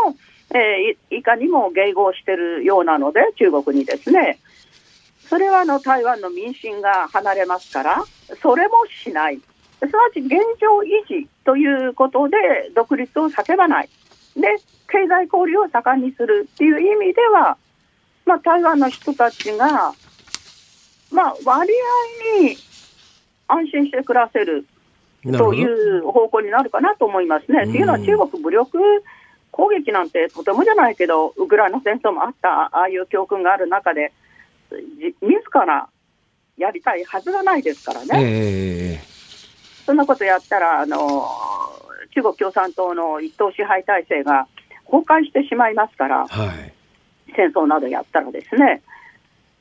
[0.54, 4.40] えー、いかにも迎合しているようなので、中国にですね。
[5.30, 8.04] それはあの台湾の民心が離れますから、
[8.42, 9.40] それもしない。
[9.80, 12.38] すなわち現状維持ということで
[12.76, 13.90] 独立を叫ばない。
[14.36, 14.56] で、
[14.90, 17.58] 経済交流を盛んにするっていう意味では、
[18.26, 19.94] まあ、台湾の人たちが、
[21.12, 21.72] まあ、割
[22.40, 22.58] 合に
[23.48, 24.66] 安心して暮らせる
[25.24, 27.64] という方向になるかなと思いますね。
[27.66, 28.78] というのは中国武力
[29.52, 34.12] 攻撃なんてとてもじゃないけど、ウクライナ戦争もあった、ああいう教訓がある中で、
[35.22, 35.90] 自ら
[36.58, 38.08] やりたいはずがないですからね。
[38.14, 39.17] えー、
[39.88, 41.26] そんなことやったら、あの
[42.14, 44.46] 中国共産党の一党支配体制が
[44.86, 46.74] 崩壊してしまいますから、はい、
[47.34, 48.82] 戦争などやったらですね。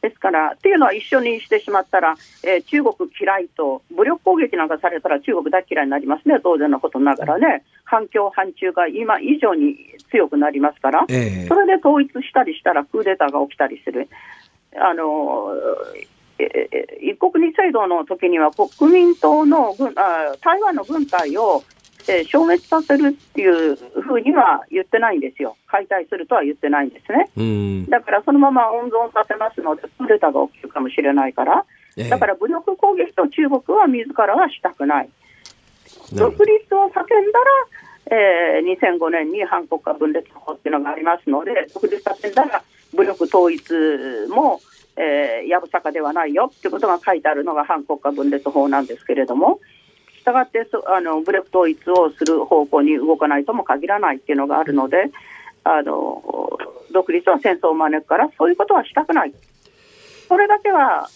[0.03, 9.77] ですから、っていうのは一緒にしてしまったら、えー、中国嫌いと、武力攻撃なんかされたら中国大嫌いになりますね、当然のことながらね、反共、反中が今以上に
[10.11, 14.09] 強くなりますから、えー、それで統一したりしたらクーデターが起きたりする。
[14.75, 15.55] あの
[17.01, 21.63] 一国二制度の時には国民党の軍あ台湾の軍隊を
[22.09, 27.87] えー、消滅させるっていうふうには言ってないんですよ、解体するとは言ってないんですね。
[27.89, 31.65] だからそのまま温存させますので、クーデターが起きるかもしれないから、
[32.09, 35.09] だから武力攻撃と中国は自らはしたくない。
[36.13, 37.41] 独立を叫んだ
[38.11, 42.63] ら、えー、2005年に韓国家分裂法っていうのがありますので、独立叫んだら
[42.95, 43.73] 武力統一
[44.29, 44.61] も、
[44.97, 49.61] えー、やぶさかではないよっていうことが書いてあるのが韓国家分裂法なんですけれども、
[50.19, 55.11] したがってあの武力統一をする方向に動かないとも限らないっていうのがあるので、
[55.65, 56.23] あの
[56.93, 59.35] 独立は戦争を招くから、そういうことはしたくない、
[60.29, 61.09] それだけは、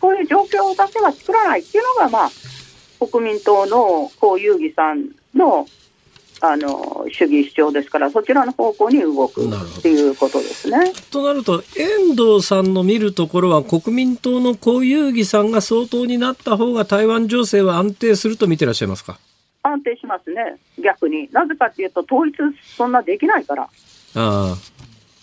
[0.00, 2.30] そういう状況だけは作らないっていうのが、まあ、
[3.06, 5.66] 国民党の江遊戯さんの
[6.40, 10.92] あの主義主張ですから、そちらの方向に動くっていうことですね。
[11.10, 19.18] となると、遠藤さんの見るところは、国民党の江遊戯さんが総統になった方が台湾情勢は安定すると見てらっしゃいますか？
[19.62, 21.28] 安定しますね、逆に。
[21.32, 22.36] なぜかというと、統一
[22.76, 23.68] そんなできないから。
[24.14, 24.56] あ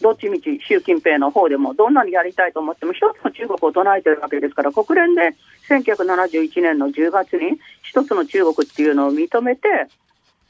[0.02, 5.34] どっちみち習近平の方でもどんなにやりたいと思っても一つの中国を唱えてるわけですから国連で
[5.70, 9.88] 1971年の10月に一つの中国っていうのを認めて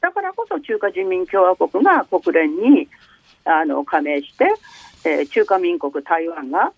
[0.03, 2.89] だからこそ中華人民共和国が国連に
[3.45, 4.45] あの加盟して、
[5.05, 6.73] えー、中華民国台湾が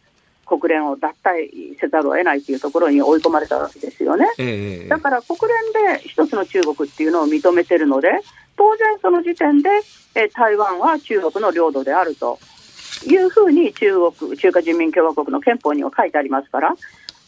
[0.46, 4.28] 国連を脱退せざるを得ないというところに追い込まれたわけですよね。
[4.38, 8.12] えー、だから国連で一つの中国っていうのを認めてるので、
[8.56, 9.70] 当然その時点で、
[10.14, 12.38] えー、台湾は中国の領土であると
[13.08, 16.76] いうふうに中国、中華人民共和国の憲法には書いてありますから、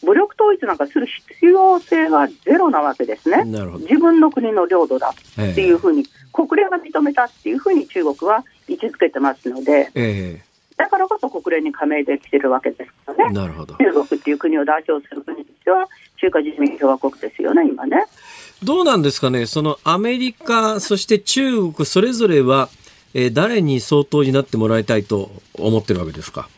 [0.04, 3.44] 武力統一なんかする必要性はゼロなわけですね、
[3.80, 13.74] 自分の国の領土だっていうふうに、えー、国連が認めたっていうふうに中国は位置づけてますので、えー、だからこそ国連に加盟できてるわけですからね、なるほど。
[13.74, 15.88] 中国っていう国を代表する国としては、
[16.20, 18.04] 中華人民共和国ですよね、今ね。
[18.62, 22.68] どうなんですかね、そのアメリカ、そして中国、それぞれは、
[23.14, 26.48] えー、誰に総統になってもらいたいと思ってるわけですか？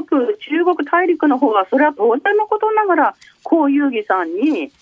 [0.00, 3.14] 国、中国大陸の方は、それは当然のことながら、
[3.44, 4.72] 江遊戯さんに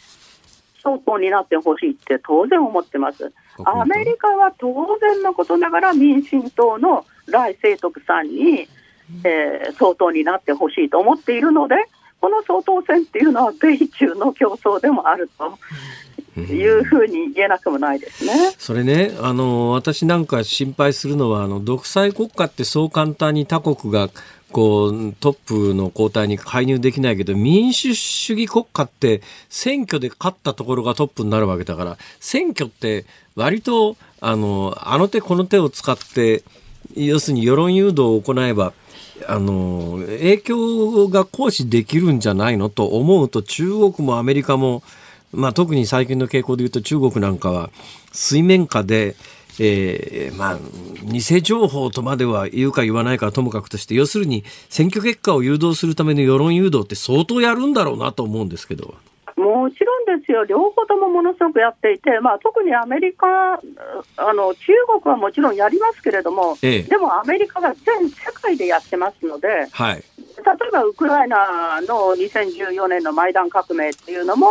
[0.82, 3.32] 総統になってほしいって当然思ってます。
[3.64, 8.68] アメリカは当然のことながら民進党の来清徳さんに、
[9.24, 11.74] えー、総統になってほしいと思っているので、
[12.20, 15.58] この総統選っていうのは米中の競争でもあると。
[16.38, 18.54] いうふうに言えなくもないですね。
[18.56, 24.08] それね、あの、私なんか心配するのは、あの、独裁国家ってそう簡単に他国が
[24.53, 33.05] こう、トップの交代に介入できないけど、民主主義国家って選挙で勝ったところがトップになるわけだから、選挙って
[33.36, 36.42] 割と、あの、あの手この手を使って、
[36.96, 38.72] 要するに世論誘導を行えば、
[39.26, 44.82] あの、影響が行使できるんじゃないのと思うと、中国もアメリカも、
[45.32, 47.70] まあ特に最近の傾向で言うと中国なんかは
[48.12, 49.14] 水面下で、
[49.62, 50.58] えー、まあ、
[51.04, 58.94] 偽情報とまでは言うか言わないかともかくとして、要するに選挙結果を誘導するための世論誘導って相当やるんだろうなと思うんですけど。
[59.36, 63.26] もちろんですよ、両方ともものすごくやっていて、まあ、特にアメリカ
[64.16, 70.02] あの、中国はもちろんやりますけれども、ええ、でもアメリカが全世界でやってますので、はい、例
[70.68, 74.48] えばウクライナの2014年のマイダン革命っていうのも、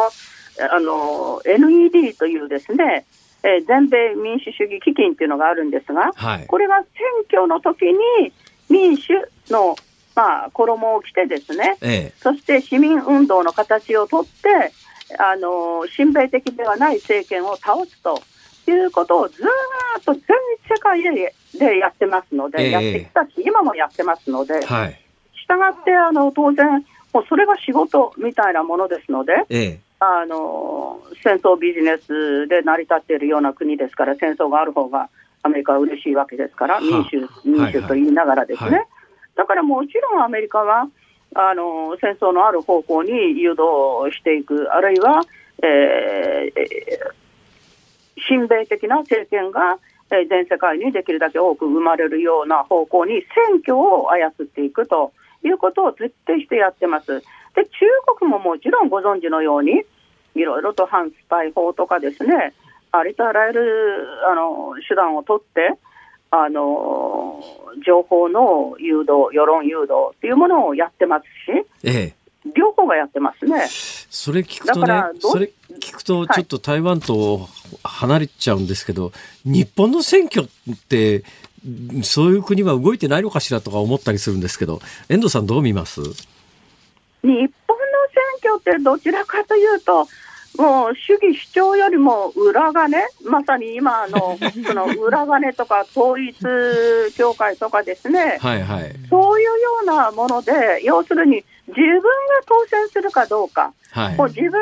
[0.71, 3.05] あの NED というですね、
[3.43, 6.85] えー、全米民主主義基金っていうのがあるんですが、はい、これが選
[7.29, 8.33] 挙の時に
[8.69, 9.13] 民主
[9.49, 9.75] の
[10.15, 14.73] まあ、衣を着てですね、えそして市民運動の形をとって、
[15.17, 18.21] あの親米的ではない政権を倒すと
[18.69, 19.45] いうことをずー
[19.99, 20.23] っと全
[20.67, 22.71] 世界ででやってますので、ええ。
[22.71, 25.01] やってきたし、今もやってますので、えはい。
[25.41, 35.09] したがってあの当然、もうそれが仕事みたいなものですので、ええあの戦争ビジネスで成り立っているような国ですから、戦争がある方が
[35.43, 38.87] アメリカは嬉しいわけですから、は民主、民主と言いながらですね、はい。
[39.35, 40.87] だからもちろんアメリカは
[41.35, 43.63] あの戦争のある方向に誘導
[44.11, 45.21] していく、あるいは、
[45.61, 47.19] えー
[48.27, 49.79] 親米的な政権が、
[50.11, 57.21] えー全世界にできるだけ多く生まれるような方向に選挙を操っていくということを徹底してやってます。
[57.55, 57.69] で中
[58.17, 59.83] 国ももちろんご存知のように、
[60.35, 62.53] いろいろと反スパイ法とかですね、
[62.91, 65.73] ありとあらゆるあの手段を取って、
[66.31, 67.43] あの
[67.85, 71.29] 情報の誘導、世論誘導っていうものをやってますし、
[71.83, 72.19] ええ
[72.55, 73.65] 両方がやってますね。
[73.69, 77.47] それ聞くとねそれ聞くとちょっと台湾と
[77.83, 79.11] 離れちゃうんですけど、
[79.43, 81.23] 日本の選挙って、
[82.03, 84.79] そういう国は動いてないのかしらとか思ったりするんですけど、
[85.09, 86.01] 遠藤さんどう見ます？
[87.23, 87.47] 日本の
[88.41, 90.07] 選挙ってどちらかというと、
[90.57, 96.35] もう主義主張よりも裏金、まさに今の その裏金とか統一
[97.15, 98.95] 教会とかですね、はいはい。
[99.09, 99.53] そういうよ
[99.83, 102.09] うなもので、要するに自分が
[102.47, 104.15] 当選するかどうか、はい。
[104.15, 104.27] もう。
[104.27, 104.59] 自分が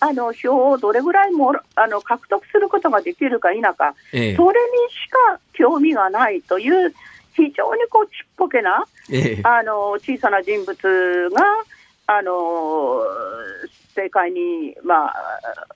[0.00, 4.36] あの票をどれぐらいもあの獲得することができるか否か、ええ。
[4.36, 6.92] それにしか興味がないという、
[7.34, 9.40] 非常にこうちっぽけなええ。
[9.44, 11.42] あの小さな人物が、
[12.18, 13.02] あの
[13.88, 15.14] 政界に、まあ、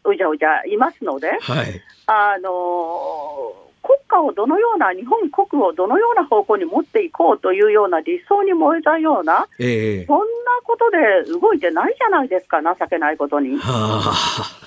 [0.05, 1.83] うじゃうじゃいますので、はい。
[2.07, 10.25] あの国家をどのような、日本国をどのような方向に持っていこうというような理想に燃えたような、ええそんな
[10.65, 13.57] ことで動いてないじゃないですか、情けないことに。
[13.59, 14.66] はあ。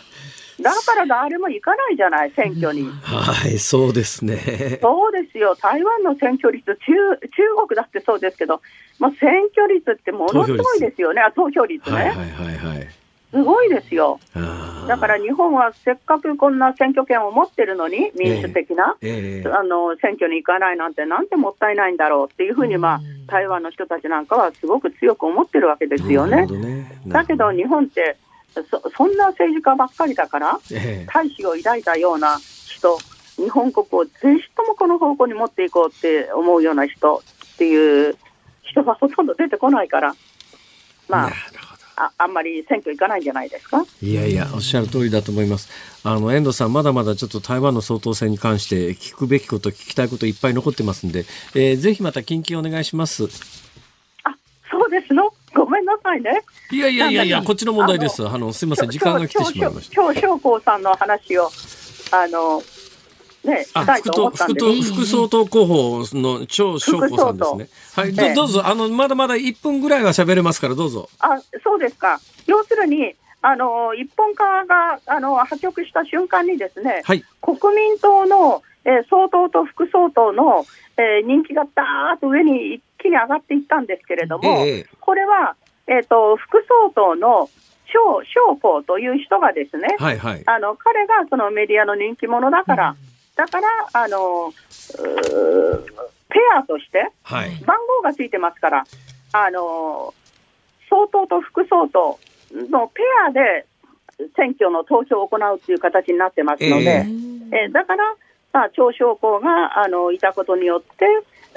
[0.62, 2.90] だから誰も行かないじゃない、選挙に。
[3.02, 4.80] はい、そうですね。
[4.82, 8.62] そうですよ、台湾の選挙率、中中国だってそうですけど、
[9.00, 12.88] まあ、選挙率ってものすごいですよね、あ投票率ね、はいはいはいはい。
[13.32, 14.20] すごいですよ。
[14.88, 27.02] だから日本はせっかくこんな選挙権を持ってるのに、民主的な、ええあの選挙に行かないなんて、なんてもったいないんだろうっていうふうに、まあ、台湾の人たちなんかはすごく強く思ってるわけですよねね。
[27.08, 28.18] だけど日本って
[28.54, 28.64] そ、
[28.96, 32.98] そんな政治家ばっかりだから、ええ大志を抱いたような人、
[33.38, 37.24] 日本国をぜひともこの方向に持っていこうって思うような人
[37.54, 38.18] っていう
[38.64, 40.16] 人がほとんど出てこないから、
[41.08, 41.32] まあ。
[42.02, 43.84] ああんまり選挙行かないんじゃないですか？
[44.02, 45.68] いやいや、おっしゃる通りだと思います。
[46.06, 51.26] あの、遠藤さん、まだまだちょっと台湾の総統選に関して聞くべきこと、聞きたいこといっぱい残ってますんで、
[51.56, 53.26] えーぜひまた近々お願いします。
[54.24, 54.34] あ
[54.72, 55.34] そうですの？
[55.54, 56.44] ごめんなさいね。
[56.72, 58.28] いやいやいやいや、こっちの問題です。
[58.28, 60.02] あの、すいません、時間が来てしまいました。
[60.02, 61.50] 今日、翔子さんの話を、
[62.12, 62.62] あの、
[63.44, 67.70] ね、副党、と副です党、副総統候補の張翔子さんですね。
[67.96, 71.10] はい、どええどうぞ、あの、まだまだ1分ぐらいは喋れますから、どうぞ。
[71.20, 72.20] あそうですか。
[72.48, 77.24] 要するに、あの一本化があの破局した瞬間にですね、はい。
[77.42, 80.66] 国民党の、えー総統と副総統の、
[80.98, 85.56] えー人気がだーっと上に一気に上がっていったんですけれども、ええこれは、
[85.88, 87.50] えー、と副総統の
[87.90, 90.44] 張翔子という人がですね、はいはい。
[90.46, 92.96] あの彼がそのメディアの人気者だから、
[93.36, 94.54] だからあの
[96.30, 97.56] ペアとしてはい。
[97.66, 98.84] 番号がついてますから、
[99.34, 100.14] あの
[100.90, 102.18] 総統と副総統
[102.70, 103.66] のペアで
[104.36, 107.06] 選挙の投票を行うという形になってますので、
[107.52, 108.16] えーだから、
[108.54, 111.06] まあ、張将校があのいたことによって、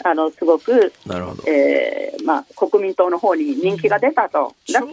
[0.05, 1.43] あのすごく、なるほど。
[1.47, 4.89] えーまあ、国民党の方に人気が出たと、だだか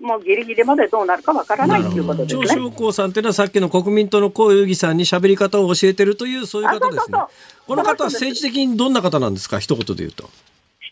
[0.00, 2.48] らもうギリギリまでどうなるかわからないということです張ね。
[2.48, 7.18] 翔光さんっていうのはさっきの国民党の江遊戯さんに喋り方を教えてるというそういう方ですね。
[7.66, 9.58] この方は政治的にどんな方なんですか？
[9.58, 10.28] 一言で言うと。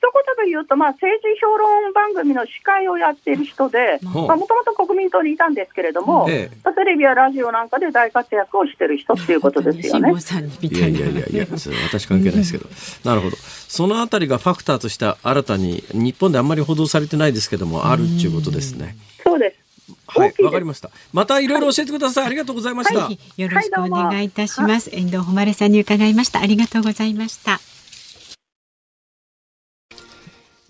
[0.08, 10.20] 一言で言うと、まあ、政治評論番組の司会をやっている人で、もともと国民党にいたんですけれども、えテレビやラジオなんかで大活躍をしている人っていうことですよね辛坊。
[10.20, 10.98] さんみいやたいな。
[10.98, 12.66] いやいやいや、私関係ないですけど。
[13.04, 13.36] なるほど。
[13.36, 18.96] そのあたりがファクターとして新たに日本であんまり報道されてないですけども、あるっていうことですね。
[19.22, 19.68] そうです。
[20.06, 20.90] はいわかりました。
[21.12, 22.26] またいろいろ教えてください。
[22.26, 23.00] ありがとうございました。
[23.00, 24.90] はい、よろしくお願いいたします。
[24.92, 26.40] 遠藤誉さんに伺いました。
[26.40, 27.60] ありがとうございました。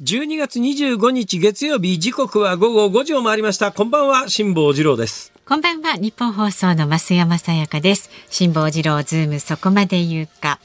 [0.01, 3.72] 12月25日月曜日時刻は午後5時を回りました。
[3.72, 5.32] こんばんは、辛坊治郎です。
[5.44, 8.09] こんばんは、ニッポン放送の増山さやかです。
[8.30, 10.61] 辛坊治郎ズームそこまで言うか。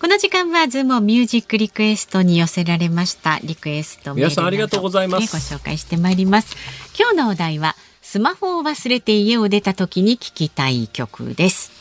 [0.00, 6.56] この時間はズームミュージックリクエストに寄せられましたリクエスト皆さんありがとうございますご紹介してまいります
[6.96, 11.72] 今日のお題はスマホを忘れて家を出た時に聴きたい曲です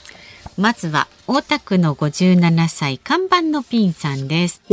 [0.58, 4.64] まずは大田区の57歳看板のピンさんです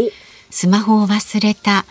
[0.48, 1.84] スマホを忘れた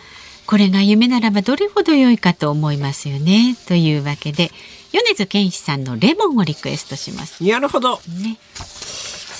[0.46, 3.56] これが夢ならばどれほど良いかと思いますよね。
[3.66, 4.50] というわけで
[4.92, 7.42] 米津玄師さんのレモンをリクエストします。
[7.42, 8.00] なるほど。
[8.22, 8.38] ね。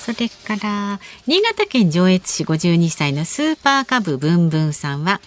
[0.05, 5.19] それから新潟県上越市52歳のスーパーカブブンブンさんは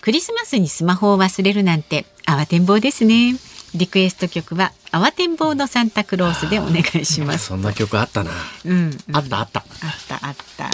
[0.00, 3.34] クリスマスにスマホを忘れるなんて慌てんぼうですね。
[3.74, 7.46] リクエスト曲は慌てんぼうのサンタクロースでお願いします。
[7.46, 8.30] そんな曲あったな、
[8.64, 9.60] うん、うん、あったあった。
[9.60, 9.66] あっ
[10.08, 10.70] たあった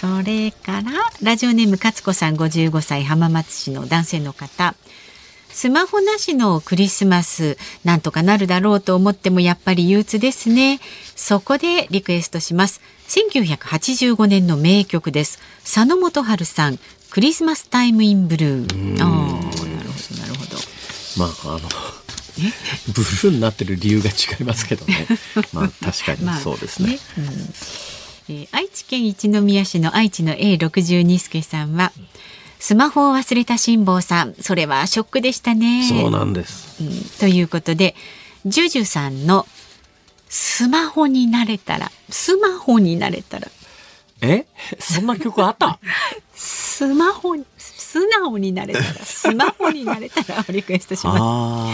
[0.00, 0.92] それから
[1.22, 4.74] ラジオネーム勝子さん55歳浜松市の男性の方。
[5.50, 10.80] スマホなしのクリスマスなんとかなるだろうと思ってもやっぱり憂鬱ですね。
[11.16, 12.80] そこでリクエストします。
[13.08, 15.38] 1985年の名曲です。
[15.64, 16.78] 佐野元春さん
[17.10, 19.02] クリスマスタイムインブルー。
[19.02, 20.56] ああなるほどなるほど。
[21.18, 21.68] まああの
[22.94, 25.06] ブルーになってる理由が違いますけどね。
[25.52, 26.98] まあ確かにそうですね。
[27.18, 27.99] まあね、うん
[28.30, 31.90] えー、愛知県一宮市の愛知の A62 助さんは、
[32.60, 35.84] スマホを忘れた辛坊さん、それはショックでしたね。
[35.88, 36.80] そうなんです。
[36.80, 37.96] うん、ということで、
[38.46, 39.46] ジュジュさんの
[40.28, 43.48] スマホになれたら、スマホになれたら。
[44.20, 44.46] え？
[44.78, 45.80] そんな曲あった？
[46.36, 47.34] スマホ
[47.92, 51.68] 素直になれたら スマホになれたらリクエストしま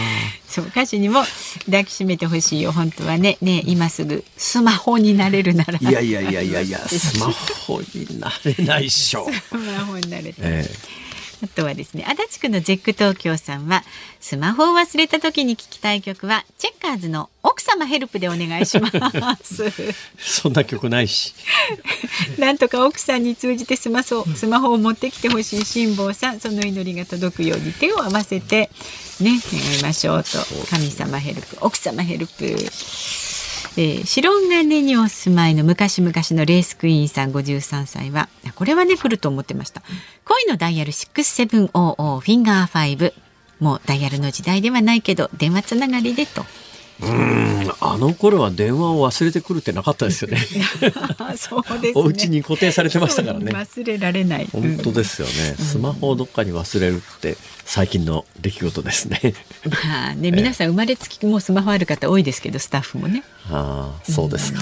[0.47, 0.53] す。
[0.55, 1.23] そう歌詞にも
[1.65, 2.71] 抱きしめてほしいよ。
[2.71, 5.77] 本当はねね今すぐスマホになれるなら。
[5.79, 9.29] いやいやいやいやいや スマホになれないっしょ。
[9.49, 11.06] スマホになれたら、えー
[11.43, 13.83] あとはですね足立区のジェック東京さんは
[14.19, 18.89] スマホを忘れた時に聞きたい曲はチェッカーズの奥様ヘルプでお願いしま
[19.41, 19.63] す。
[20.17, 21.33] そんな曲ないし。
[22.37, 28.69] なんとか奥さんに通じてスマホスマホを持ってきてほしい辛坊さんその祈りが届くように手を合わせて
[29.19, 30.29] ね願いましょうと。
[30.69, 32.55] 神様ヘルプ奥様ヘルプ
[33.79, 39.83] えー、白金にお住まいの昔々のレースクイーンさん53歳はこれはね来ると思ってました。
[40.25, 41.67] 恋のダイヤル6700
[42.19, 43.13] フィンガー5
[43.59, 46.43] もうダイヤルの時代ではないけど電話つながりでと。
[47.01, 50.37] うんあの頃は電話を忘れてくるってなかったですよね。
[51.37, 53.51] そうです、ね、お家に固定されてましたからね。
[53.51, 54.47] 忘れられない。
[54.51, 55.55] 本当ですよね。
[55.59, 59.33] うん、スマホをどっかに忘れるって最近の出来事ですね。
[59.69, 63.23] まあね、皆さん生まれつきもスマホある方多いですけど、スタッフもね。
[63.49, 64.61] ああ、そうですか。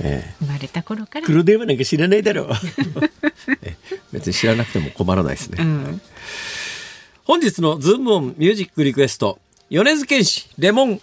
[0.00, 2.48] ええ、生まれた頃から黒電話なんか知らないだろう
[4.12, 6.00] 別に知らなくても困らないですね、うん、
[7.24, 9.38] 本日のズームオンミュージックリクエスト
[9.70, 11.00] 米津玄師レモン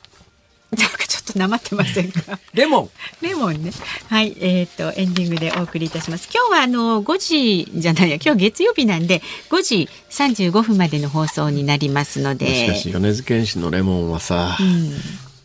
[0.77, 2.39] なんかちょっとなまってませんか？
[2.53, 2.89] レモン。
[3.21, 3.71] レモンね。
[4.07, 6.29] はい、えっ、ー、とエンディングでお送りいたします。
[6.31, 12.45] 今日はあの5時じゃないや、今日月曜日なんで5時35分までの放送になりますので。
[12.47, 14.89] しかし米津玄師のレモンはさ、うん、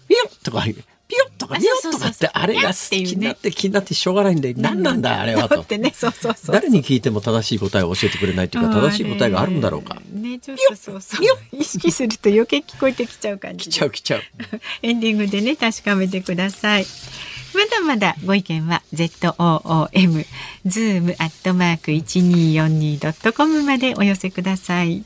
[0.08, 0.62] ピュッとか
[1.06, 5.64] ピヨッとかニヨッとかってあれが好きになって気になってしょうがないんで何なんだあれはと
[6.48, 10.00] 誰に聞いても正しい答えを教えてくれないというか正しい答えがあるんだろうか。
[10.12, 13.68] ねちょっとそうそう意識すると余計聞こえてきちゃう感じ。
[13.68, 14.22] きちゃうきちゃう。
[14.82, 16.86] エンディングでね確かめてください。
[17.54, 20.26] まだまだご意見は ZOOM
[20.66, 25.04] zoom アットマーク一二四二ドットコムまでお寄せください。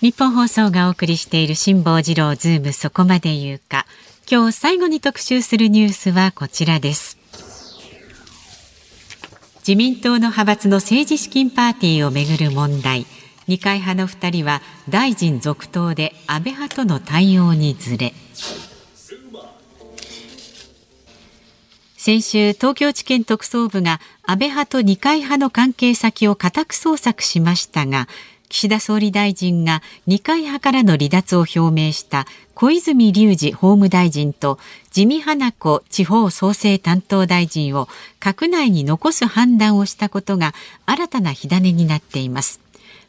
[0.00, 3.84] ニッポン放送がお送りしている辛坊治郎ズームそこまで言うか。
[4.30, 7.18] 今日最後に特集するニュースはこちらです。
[9.66, 13.06] 自民党の派閥の政治資金パーティーをめぐる問題。
[13.48, 18.14] 二階派の二人は大臣続投で安倍派との対応にずれ。
[21.96, 28.06] 先週東京地検特捜部が安倍派と二階派の関係先を家宅捜索しましたが
[28.48, 34.58] 岸田総理大臣が二階派からの離脱を表明した小泉隆二法務大臣と
[34.94, 37.88] 自見花子地方創生担当大臣を
[38.20, 40.54] 閣内に残す判断をしたことが
[40.86, 42.60] 新たな火種になっています。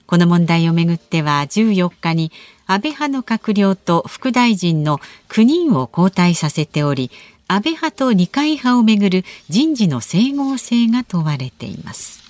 [0.06, 2.32] この問題をめぐっては14日に
[2.66, 7.12] 安倍派の閣僚と副大臣の9人を交代させており
[7.48, 12.29] 安倍派と二階派をめぐる人事の整合性が問われています。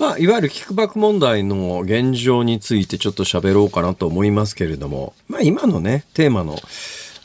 [0.00, 6.56] まあ、いわゆるキックバック問題の現状についてちょっと喋ろうかなと思いますけれども、まあ、今のね、テーマの、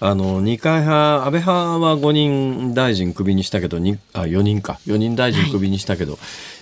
[0.01, 4.77] あの、二階派、安倍派は5人大臣クビにしたけど、あ、4人か。
[4.87, 6.21] 4人大臣クビにしたけど、はい、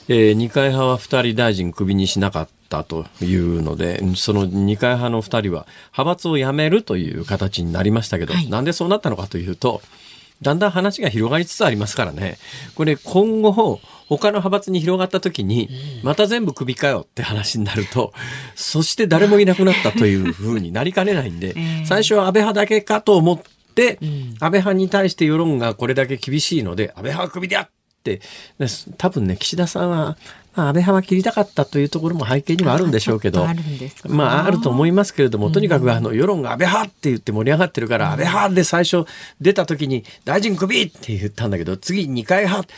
[0.10, 5.66] えー、二階派は2人大臣クビにしなかったというので、その二階派の2人は
[5.98, 9.82] 派閥を辞めるという形になりましたけど、はい、なんでそうなったのかというと、
[10.44, 12.38] だんだん話が広がりつつありますからね。
[12.76, 15.70] これ今後、他の派閥に広がった時に、
[16.04, 18.14] また全部首かよって話になると、
[18.56, 27.70] そして誰もいなくなったというふうになりかねないんで、 最初は安倍派だけかと思って、安倍派に対して世論がこれだけ厳しいので、安倍派は首だっ
[28.04, 28.22] て、
[28.98, 30.18] 多分ね、岸田さんは、
[30.56, 33.48] まあ、安倍派は切りたかったというところも背景にはあるんでしょうけど、
[34.08, 39.06] まあ、あると思いますけれども、とにかくあの世論が安倍派って言って盛り上がってるから、安倍派で最初
[39.42, 42.70] 出た時に大臣首って言ったんだけど、次二階派、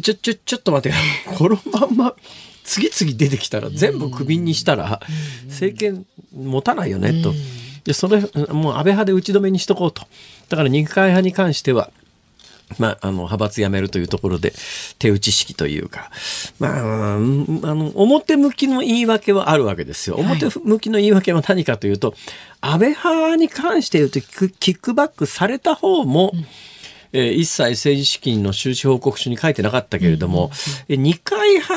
[0.00, 0.98] ちょ、ちょ、ちょっと待って、
[1.36, 2.14] このまんま
[2.64, 5.00] 次々出てきたら全部首にしたら
[5.48, 7.34] 政権持たないよねと。
[7.84, 10.06] で、それ、もう安倍派で打ち止めにしとこうと。
[10.48, 11.90] だから二階派に関しては、
[12.78, 14.52] まあ、あの、派閥辞めるというところで、
[14.98, 16.10] 手打ち式というか、
[16.58, 20.16] まあ、うんあの、表向きの言い訳はあるわけですよ。
[20.16, 22.14] 表向きの言い訳は何かというと、
[22.60, 26.32] 安倍派に関して言うと、キックキックバックされた方も、
[27.12, 30.50] えー一切政治資金の収支報告書に書いてなかったけれども、
[30.88, 31.74] え二階派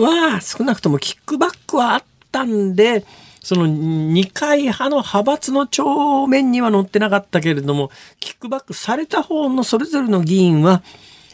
[0.00, 3.04] は少なくともキックバックはあったんで、
[3.42, 7.90] その二階派の派閥の帳面には載ってなかったけれども、
[8.20, 10.82] キックバックされた方のそれぞれの議員は、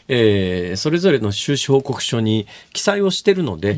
[0.07, 3.73] えーそれぞれの収支報告書に記載をしてるので、え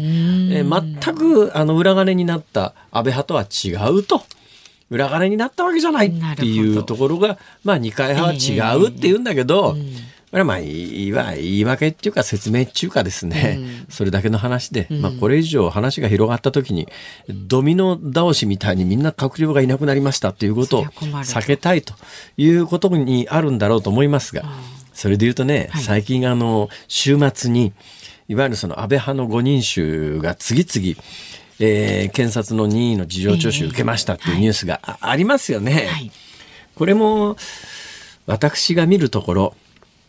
[0.64, 4.24] ー全くあの裏金になった安倍派とは違うと。
[4.90, 9.76] 裏金になったわけじゃないっていうところが、まあ二階派は違うって言うんだけど、
[10.30, 16.88] これはまあ言いわ言い訳っていうか説明っていうかですね、それだけの話で、まあこれ以上話が広がった時に、
[17.30, 21.94] ドミノ倒しみたいにみんな閣僚がいなくなりましたっていうことを避けたいと
[22.36, 24.44] いうことにあるんだろうと思いますが、
[24.94, 27.72] それで言うとね、最近あの、週末に、
[28.28, 31.02] いわゆるその安倍派の5人衆が次々、
[31.60, 35.88] えー検察の任意の事情聴取を受けましたっていうニュースがあ,、ありますよね。
[35.91, 36.12] はい
[36.76, 37.38] これも
[38.28, 39.55] 私が見るところ、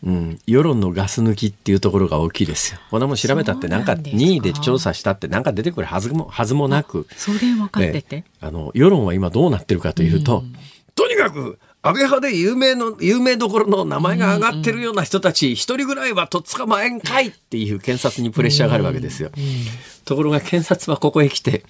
[0.03, 2.79] うん、世論のガス抜きっていうところが大きいですよ。
[2.91, 8.23] こんなもん調べたってなんか任意で調査したってなんか出てくるはずもはずもなく、それ分かっててえ。
[8.39, 10.43] あの世論は今どうなってるかというと、
[10.93, 19.31] とにかく安倍派で有名の有名どころの名前が上がってるような人たち一人ぐらいはとっ捕まえんかいっていう検察にプレッシャーがあるわけですよ。
[20.03, 21.63] ところが検察はここへ来て、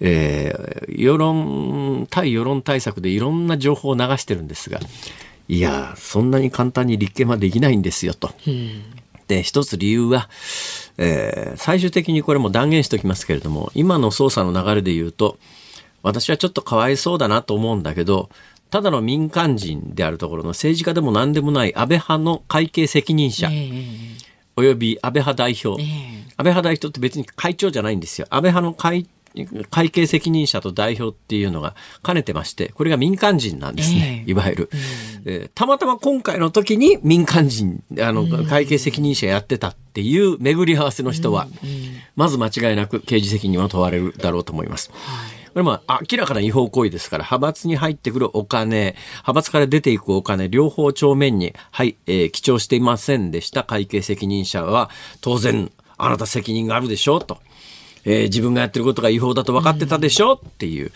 [0.00, 4.80] えー世論対世論対策でいろんな情報を流してるんですが
[5.48, 8.30] いやそんなに簡単に立件はできないんですよと。
[9.28, 10.28] で一つ理由は、
[10.96, 15.36] えー最終的にこれも断言しておきますけれども今の捜査の流れで言うと
[16.02, 18.30] 私はちょっとかわいそうだなと思うんだけど
[18.70, 23.72] ただの民間人であるところの政治家でも何でもない安倍派の会計責任者、ええ。
[24.56, 25.88] および安倍派代表、ええ。
[25.88, 28.26] 安倍派代表って別に会長じゃないんですよ。
[28.30, 29.08] 安倍派の会
[29.70, 34.24] 会計責任者と代表っていうのが兼ねてまして、これが民間人なんですね。
[34.26, 34.30] ええ。
[34.30, 34.70] いわゆる、
[35.24, 41.46] えーたまたま今回の時に民間人、あの、会計責任者やってたっていう巡り合わせの人は、
[42.16, 44.90] まず間違いなく刑事責任は問われるだろうと思います。
[45.52, 54.90] これまあ明らかな違法行為ですから、派閥に入ってくるお金、派閥から出ていくお金、両方帳面に、はい、えー記帳していませんでした会計責任者は、
[55.20, 57.38] 当然、あなた責任があるでしょうと。
[58.04, 60.92] えー自分がやってることが違法だと分かってたでしょうっていう、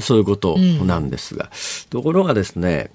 [0.00, 1.50] そういうことなんですが。
[1.90, 2.90] ところがですね、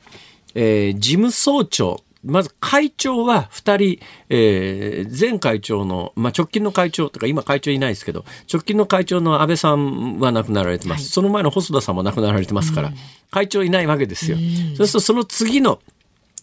[0.55, 11.09] えー事務総長、まず会長は2人、えー前会長の、まあ、直近の会長とか今会長いないですけど、直近の会長の安倍さんは亡くなられてます。
[11.09, 12.91] その前の細田さんも亡くなられてますから、
[13.31, 14.37] 会長いないわけですよ。
[14.77, 15.79] そうするとその次の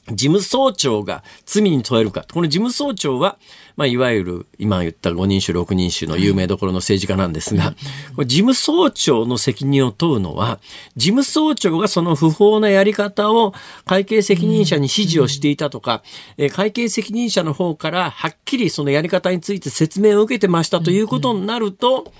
[0.08, 2.24] 事務総長が罪に問えるか。
[2.32, 3.38] この事務総長は、
[3.76, 7.74] まあ、いわゆる今言った5人種、6人種の有名どころの政治家なんですが、
[8.18, 10.60] 事務総長の責任を問うのは、
[10.96, 13.52] 事務総長がその不法なやり方を
[13.84, 16.02] 会計責任者に指示をしていたとか、
[16.36, 22.12] えー会計責任者の方からはっきりそのやり方について説明を受けてましたということになると、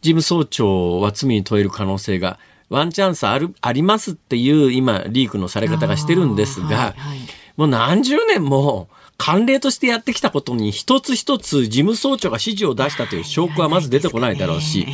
[0.00, 2.38] 事務総長は罪に問える可能性が
[2.68, 7.18] ワンチャンスある、ありますっていう今リークのされ方がしてるんですが、はいはい。
[7.56, 8.88] もう何十年も
[9.18, 14.86] 慣例としてやってきたことに一つ一つ事務総長が指示を出したという証拠はまず出てこないだろうし、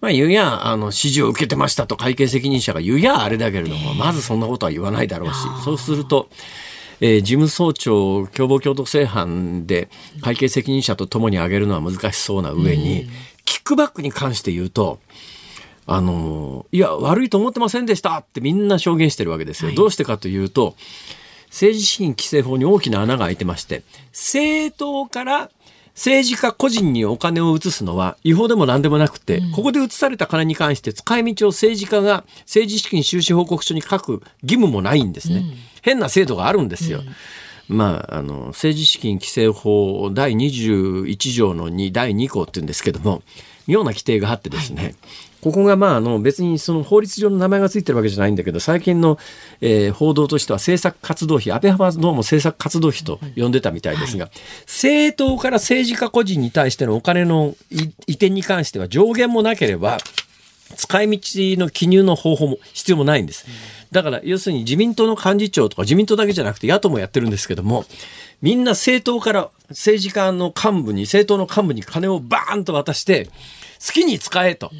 [0.00, 6.28] まあ言うや、あの、指示を受けてましたと会計責任者が言うやあれだけれども、まずそんなことは言わないだろうし、そうすると、
[7.02, 9.88] えー事務総長共謀共同正犯で
[10.22, 13.08] 会計責任者と共に挙げるのは難しそうな上に、
[13.44, 15.00] キックバックに関して言うと、
[15.86, 19.72] あの、いや、悪いと思ってませんでしたってみんな証言してるわけですよ。
[19.74, 20.76] どうしてかというと、
[21.46, 25.50] 政治資金規正法に大きな穴が開いてまして、政党から
[25.94, 35.44] 政治家個人にお金を移すのは違法でも何でもなくて、ここで移された金に関して使い道を政治家が政治資金収支報告書に書く義務もないんですね。
[35.82, 37.02] 変な制度があるんですよ。
[37.68, 43.22] まあ、あの、政治資金規正法第21条の2、第2項って言うんですけども、
[43.66, 44.94] 妙な規定があってですね、
[45.42, 49.18] ここがまああの別にその法律上の名前がついてるわけじゃないんだけど最近の、
[49.60, 54.34] えー、報道としては政策活動費安倍派はどうも政策活動費と呼んでたみたいですが、はい、
[54.66, 59.98] 政党から政治家個人に対してのお金の移転に関しては上限もなければ
[60.76, 61.18] 使い道
[61.58, 63.46] の記入の方法も必要もないんです。
[63.90, 67.84] だから要するに自民党の幹事長とか自民党だけじゃなくて野党もやってるんですけども
[68.40, 73.26] みんな政党から政治家の幹部に政党の幹部に金をバーンと渡して
[73.84, 74.70] 好きに使えと。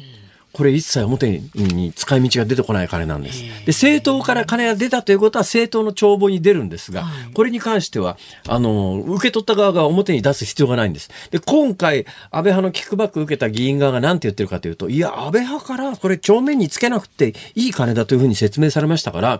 [0.53, 3.41] これ一切表に使い道が出てこない金なんです。
[3.41, 11.09] で、政党から金が出たということは政党の帳簿に出るんですが、これに関しては、あの、受け取った側が表に出す必要がないんです。
[11.31, 19.39] で、今回、安倍派のキックバック受けた議員側が何て言ってるかというと、いや、安倍派からこれ帳面につけなくていい金だというふうに説明されましたから、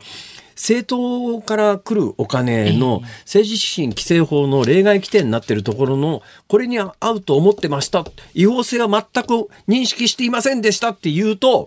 [0.62, 8.06] 政党から来るお金の政治資金規正法の例外規定になっているところのこれに合うと思ってました。
[8.36, 11.66] 違法性は全く認識していませんでしたって言うと、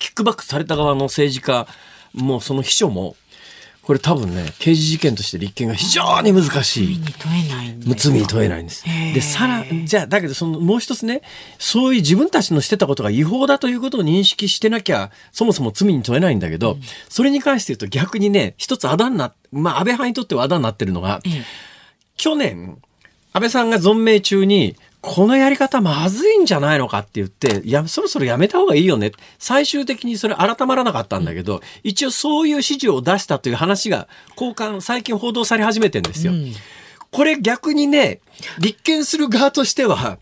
[0.00, 1.68] キックバックされた側の政治家
[2.14, 3.14] もその秘書も
[3.88, 7.00] これ多分ね、刑事事件として立件が非常に難しい。
[7.00, 8.84] 罪に問えないんです罪に問えないんです。
[9.14, 11.22] で、さら、じゃあ、だけどそのもう一つね、
[11.58, 21.22] そういう自分たちのしてたことが違法だということを認識してなきゃ、そもそも罪に問えないんだけど、うん、それに関して言うと逆にね、一つあだにな、まあ安倍派にとってはあだになってるのが、
[22.18, 22.76] 去年、
[23.32, 29.12] 安倍さんが存命中に、このやり方まずいんじゃないのかって言って、いや、そろそろやめた方がいいよね。
[29.38, 36.32] 最終的にそれ改まらなかったんだけど、一応そういう指示を出したという話が、交換、最近報道され始めてんですよ。
[36.32, 36.52] うん、
[37.12, 38.20] これ逆にね、
[38.58, 40.18] 立件する側としては、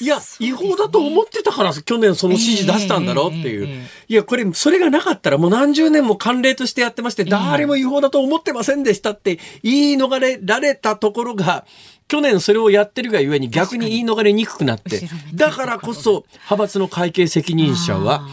[0.00, 3.86] いや、違法だと思ってたから、去年その指示出したんだろうっていう。
[4.08, 11.66] いや、これ、それがなかったらもう何十年も慣例としてやってまして、誰も違法だと思ってませんでしたって言い逃れられたところが、
[12.10, 18.26] 去年それをやってるがゆえに逆に言い逃れにくくなって、だからこそ派閥の会計責任者は、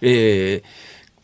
[0.00, 0.64] えー、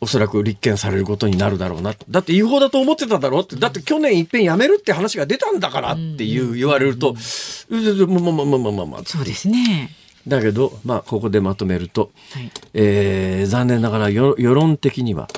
[0.01, 1.95] おそらく立件されることになるだろうな。
[2.09, 9.03] だって違法だと思ってただろうって、だって去年いっぺんやめるって話が出たんだからっていう言われると、まあまあまあまあまあまあ。
[9.07, 9.91] そうですね。
[10.27, 15.29] だけど、まあ、ここでまとめると、はい、えー、残念ながら世論的には、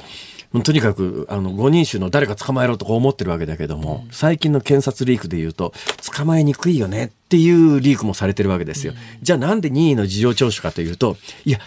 [0.60, 5.72] とにかくあの5人衆の誰か捕まえろとか思ってるわけだけども、うん、最近の検察リークで言うと
[6.14, 8.92] 捕まえにくいよねっていうリークもされてるわけですよ。
[8.92, 11.58] うん、じゃあなんで任意の事情聴取かというといや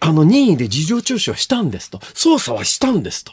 [0.00, 3.32] あの任意で事情聴取はしたんですと捜査はしたんですと。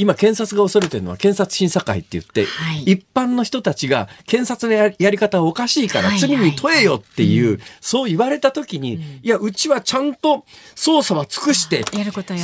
[0.00, 11.84] 今検察が恐れてるのは検察審査会って言って、はい、一般の人たちが検察のやり方はおかしいから罪に問えよっていう、はいはい、そう言われた時に、うん、いやうちはちゃんと捜査は尽くして、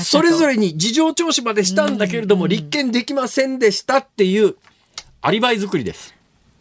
[0.05, 4.57] それぞれに事情聴取までしたんだけれども、立件できませんでしたっていう
[5.23, 6.15] アリバイ作りです。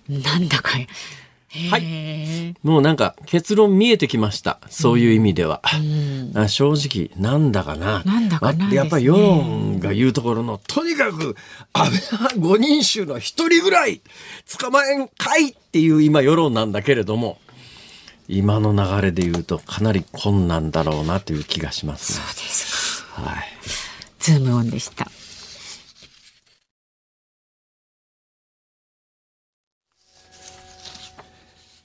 [0.08, 0.78] なんだか
[1.70, 2.56] はい。
[2.64, 4.60] もうなんか結論見えてきました。
[4.70, 5.62] そういう意味では。
[6.36, 8.04] うん、正直、なんだかな。
[8.04, 11.36] なんだかな、ね、やっぱり世論が言うところの、とにかく
[11.74, 14.02] 安倍派五人衆の一人ぐらい
[14.60, 17.40] 捕まえんかいっていう今世論なんだけれども、
[18.28, 23.22] 今の流れで言うとかなり困難だろうなという気がします、ね、そうですか。
[23.22, 23.46] はい。
[24.20, 25.08] ズームオンでした。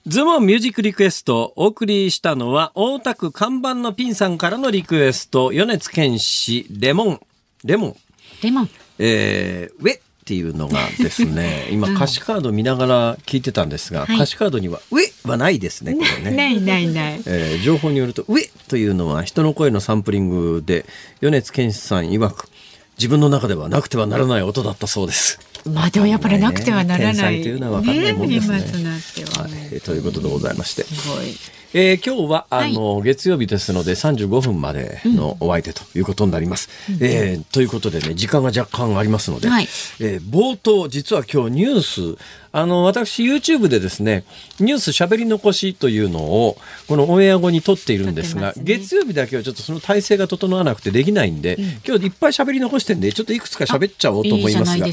[0.07, 7.21] ズモンミュージックリクエストお送りしたのは大田区看板のピンさんからのリクエスト米津玄師レモン。
[7.65, 7.97] レモン。
[8.43, 8.71] レモン。
[8.99, 16.33] えー、ウェっていうのがですね今歌詞カード見ながら聞いてたんですが、はい、歌詞カードには「ウェ」はないですねこれね。
[16.37, 20.87] ないないない、えー、情報によると「ウェ」というのは人の声のサンプリングで
[21.21, 22.49] 米津玄師さん曰く
[22.97, 27.43] 自分の中ではなくてはならない音だったそうですまあでもやっぱりなくてはならない。
[27.43, 28.59] というのは分かんないもんですね。
[28.59, 28.65] ね
[29.37, 30.85] はい、ということでございまして。
[30.85, 31.60] すごい。
[31.73, 36.69] えー、今日はあの、はい、月曜日ですので35分までのお相手ということになります。
[36.89, 39.65] うん、えー、ということでね時間が若干ありますので、はい、
[40.01, 42.19] えー、冒頭実は今日ニュース
[42.53, 44.25] あの、私 YouTube でですね、
[44.59, 46.57] ニュース喋り残しというのを、
[46.89, 54.87] このオンエア後に撮っているんですが、すね、月曜日だけはちょっとその体制が整わなくてできないんで、うん、今日いっぱい喋り残してんで、ちょっといくつか喋っちゃおうと思いますが。
[54.87, 54.91] い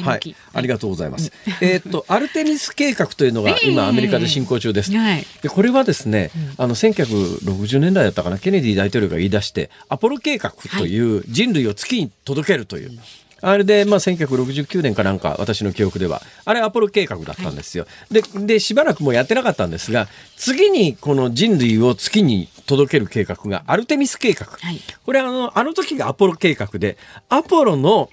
[0.00, 0.36] いはい。
[0.52, 1.30] ありがとうございます。
[1.60, 4.90] えっと、アルテミス計画というのが今アメリカで進行中です。
[4.90, 6.15] でこれはですね、
[6.56, 12.98] あの、1960年代だったかな、ケネディ大統領が言い出して、アポロ計画という人類を月に届けるという、
[13.42, 17.86] あれで、まあ、1969年かなんか、私の記憶では、あれアポロ計画だったんですよ。
[18.10, 24.46] で、で、しばらくもうやってなかったんですが、次にこの人類を月に届ける計画がアルテミス計画。
[24.46, 24.80] はい。
[25.04, 26.96] これあの、あの時がアポロ計画で、
[27.28, 28.10] アポロの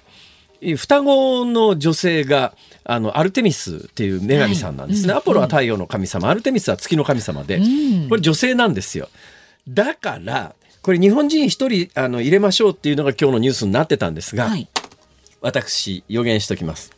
[0.77, 2.53] 双子の女性が、
[2.85, 5.13] あの、アルテミスっていう女神さんなんですね。
[5.13, 7.61] アポロは太陽の神様、アルテミスは月の神様で、
[8.09, 9.09] これ女性なんですよ。
[9.67, 14.67] だから、これ日本人一人あの入れましょうっていうのが今日のニュースになってたんですが、はい。
[15.41, 16.91] 私予言しときます。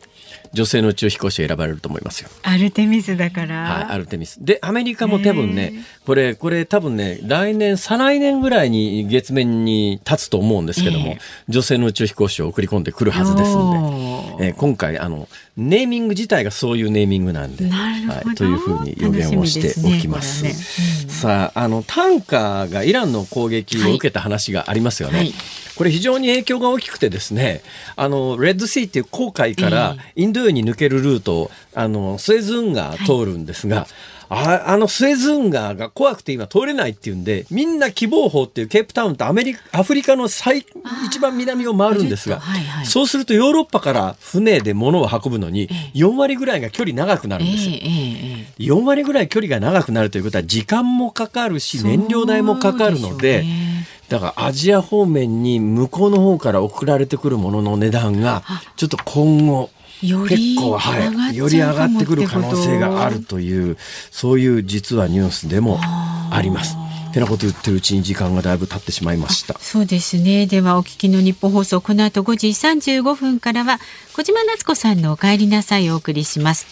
[0.52, 2.30] 女性の宇宙飛行士が選ばれると思いますよ。
[2.42, 3.62] アルテミスだから。
[3.62, 4.44] はい、アルテミス。
[4.44, 11.18] で、アメリカも多分ね、これ、これ多分ね、来年、再来年ぐらいに月面に立つと思うんですけども、ええ
[11.48, 20.40] 女性の宇宙飛行士を送り込んでくるはずですんおーで、えー今回、あの、ネーミング自体がそういうネーミングなんで、はい、というふうに予言をしておきます。
[20.40, 21.12] すねこれはね。
[21.12, 25.18] さあ、あの、タンカーがイランの攻撃を受けた話がありますよね。
[25.18, 25.34] はい。
[25.76, 27.62] これ非常に影響が大きくてですね、
[27.96, 33.86] あの、レッドシーっていう航海からインド洋に抜けるルートを、あの、スエズ運河通るんですが、
[34.28, 40.66] ああのスエズ運河が怖くて今通れないっていうんで、みんな希望法っていうケープタウンとアメリカ、アフリカの最、
[41.06, 47.72] 一番南を回るんですが、はいはいそうするとヨーロッパから船で物を運ぶのに4割ぐらいが距離長くなるんですよ。
[47.72, 53.44] えええええ4割ぐらい距離が長くなるということは時間もかかるし燃料代もかかるので
[54.08, 58.42] だからアジア方面に向こうの方から送られてくるものの値段が
[58.76, 59.70] ちょっと今後
[60.02, 63.76] 結構、はい、より上がってくる可能性があるという
[64.10, 66.76] そういう実はニュースでもあります。
[67.16, 69.58] てなこと言ってるうちに時間がだいぶ経ってしまいました。
[69.58, 70.46] そうですね。
[70.46, 73.78] ではお聞きの日本放送この後5時35分からは
[74.14, 76.66] 小島夏子さんのお帰りなさいをお送りします。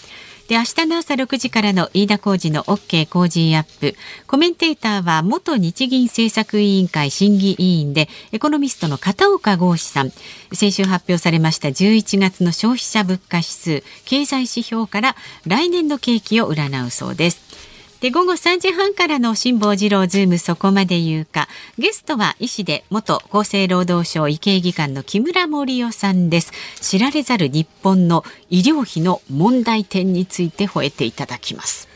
[0.48, 3.96] で明日の朝6時からの飯田浩二の OK 工事アップ。
[4.26, 10.12] コメンテーターは元日銀政策委員会審議委員でエコノミストの片岡剛士さん。
[10.52, 15.16] 先週発表されました11月の消費者物価指数経済指標から
[15.46, 17.73] 来年の景気を占うそうです。
[18.04, 21.48] で午後3時半からの辛坊治郎ズームそこまで言うか。
[21.78, 26.52] ゲストは医師で元厚生労働省医系技官の木村盛世さんです。
[26.82, 31.88] 知られざる日本の医療費の問題点について吠えていただきます。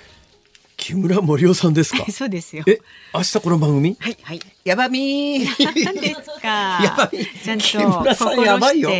[0.78, 2.02] 木村盛夫さんですか？
[2.10, 2.64] そうですよ。
[2.66, 2.78] え、
[3.12, 3.94] 明日この番組？
[4.00, 7.26] はいはいやばみですか やばい。
[7.42, 8.90] ちゃんと木村さんやばいよ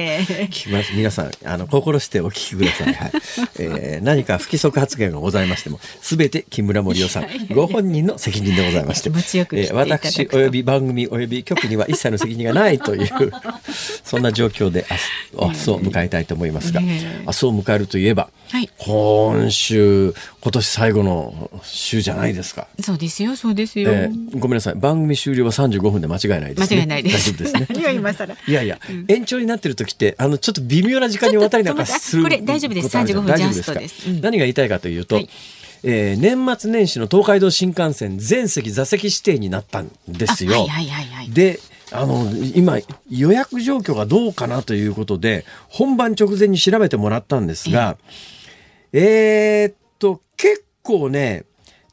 [0.95, 2.95] 皆さん、あの、心してお聞きください。
[2.95, 3.12] はい。
[3.59, 13.09] えー何か不規則発言がございましても、すべて木村盛夫さん、ご本人の責任でございまして、気持ちよく切っていただくと私及び番組及び局には一切の責任がないという、
[14.05, 15.03] そんな状況で明日
[15.49, 22.69] 明日を迎えたいと思いますが、ええ明日を迎えるといえば、はい今週、今年最後の週じゃないですか。
[22.81, 24.75] そうですよそうですよ、えーごめんなさい。
[24.75, 26.77] 番組終了は35分で間違いないですね。
[26.77, 27.33] 間違いないです。
[27.33, 27.67] 大丈夫ですね。
[27.83, 28.35] 何を今更。
[28.47, 28.79] いやいや、
[29.09, 32.87] 延長になってる時って、あの、ちょっと微妙な時間に渡りなんかするちょっとこれ大丈夫です。
[32.89, 34.09] ことあるじゃん35分ジャストかです。
[34.09, 34.21] うん。
[34.21, 35.29] 何が言いたいかというと、はい。
[35.85, 40.55] えー年末年始の東海道新幹線全席座席指定になったんですよ。
[40.55, 41.31] あはいはいはいはい。
[41.31, 41.61] で、
[41.93, 42.79] あの、今、
[43.11, 47.97] 予約状況がどうかなということで、本番直前に調べてもらったんですが、
[48.93, 51.45] えーっと、結構ね、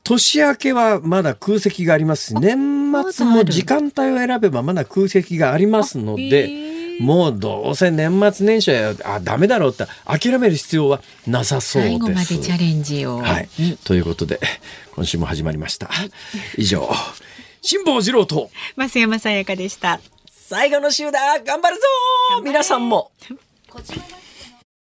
[0.05, 11.91] 年明けはまだ空席がありますし、年末も時間帯を選べばまだ空席がありますのあでもうどうせ年末年始はあダメだろうって諦める必要はなさそうです。
[11.91, 13.49] 最後までチャレンジを、はい。
[13.59, 13.77] うん。
[13.77, 14.39] ということで、
[14.93, 15.89] 今週も始まりました。
[16.55, 16.87] 以上、
[17.61, 19.99] 辛坊治郎と増山さやかでした。
[20.29, 21.19] 最後の週だ。
[21.43, 21.81] 頑張るぞ
[22.43, 23.11] 皆さんも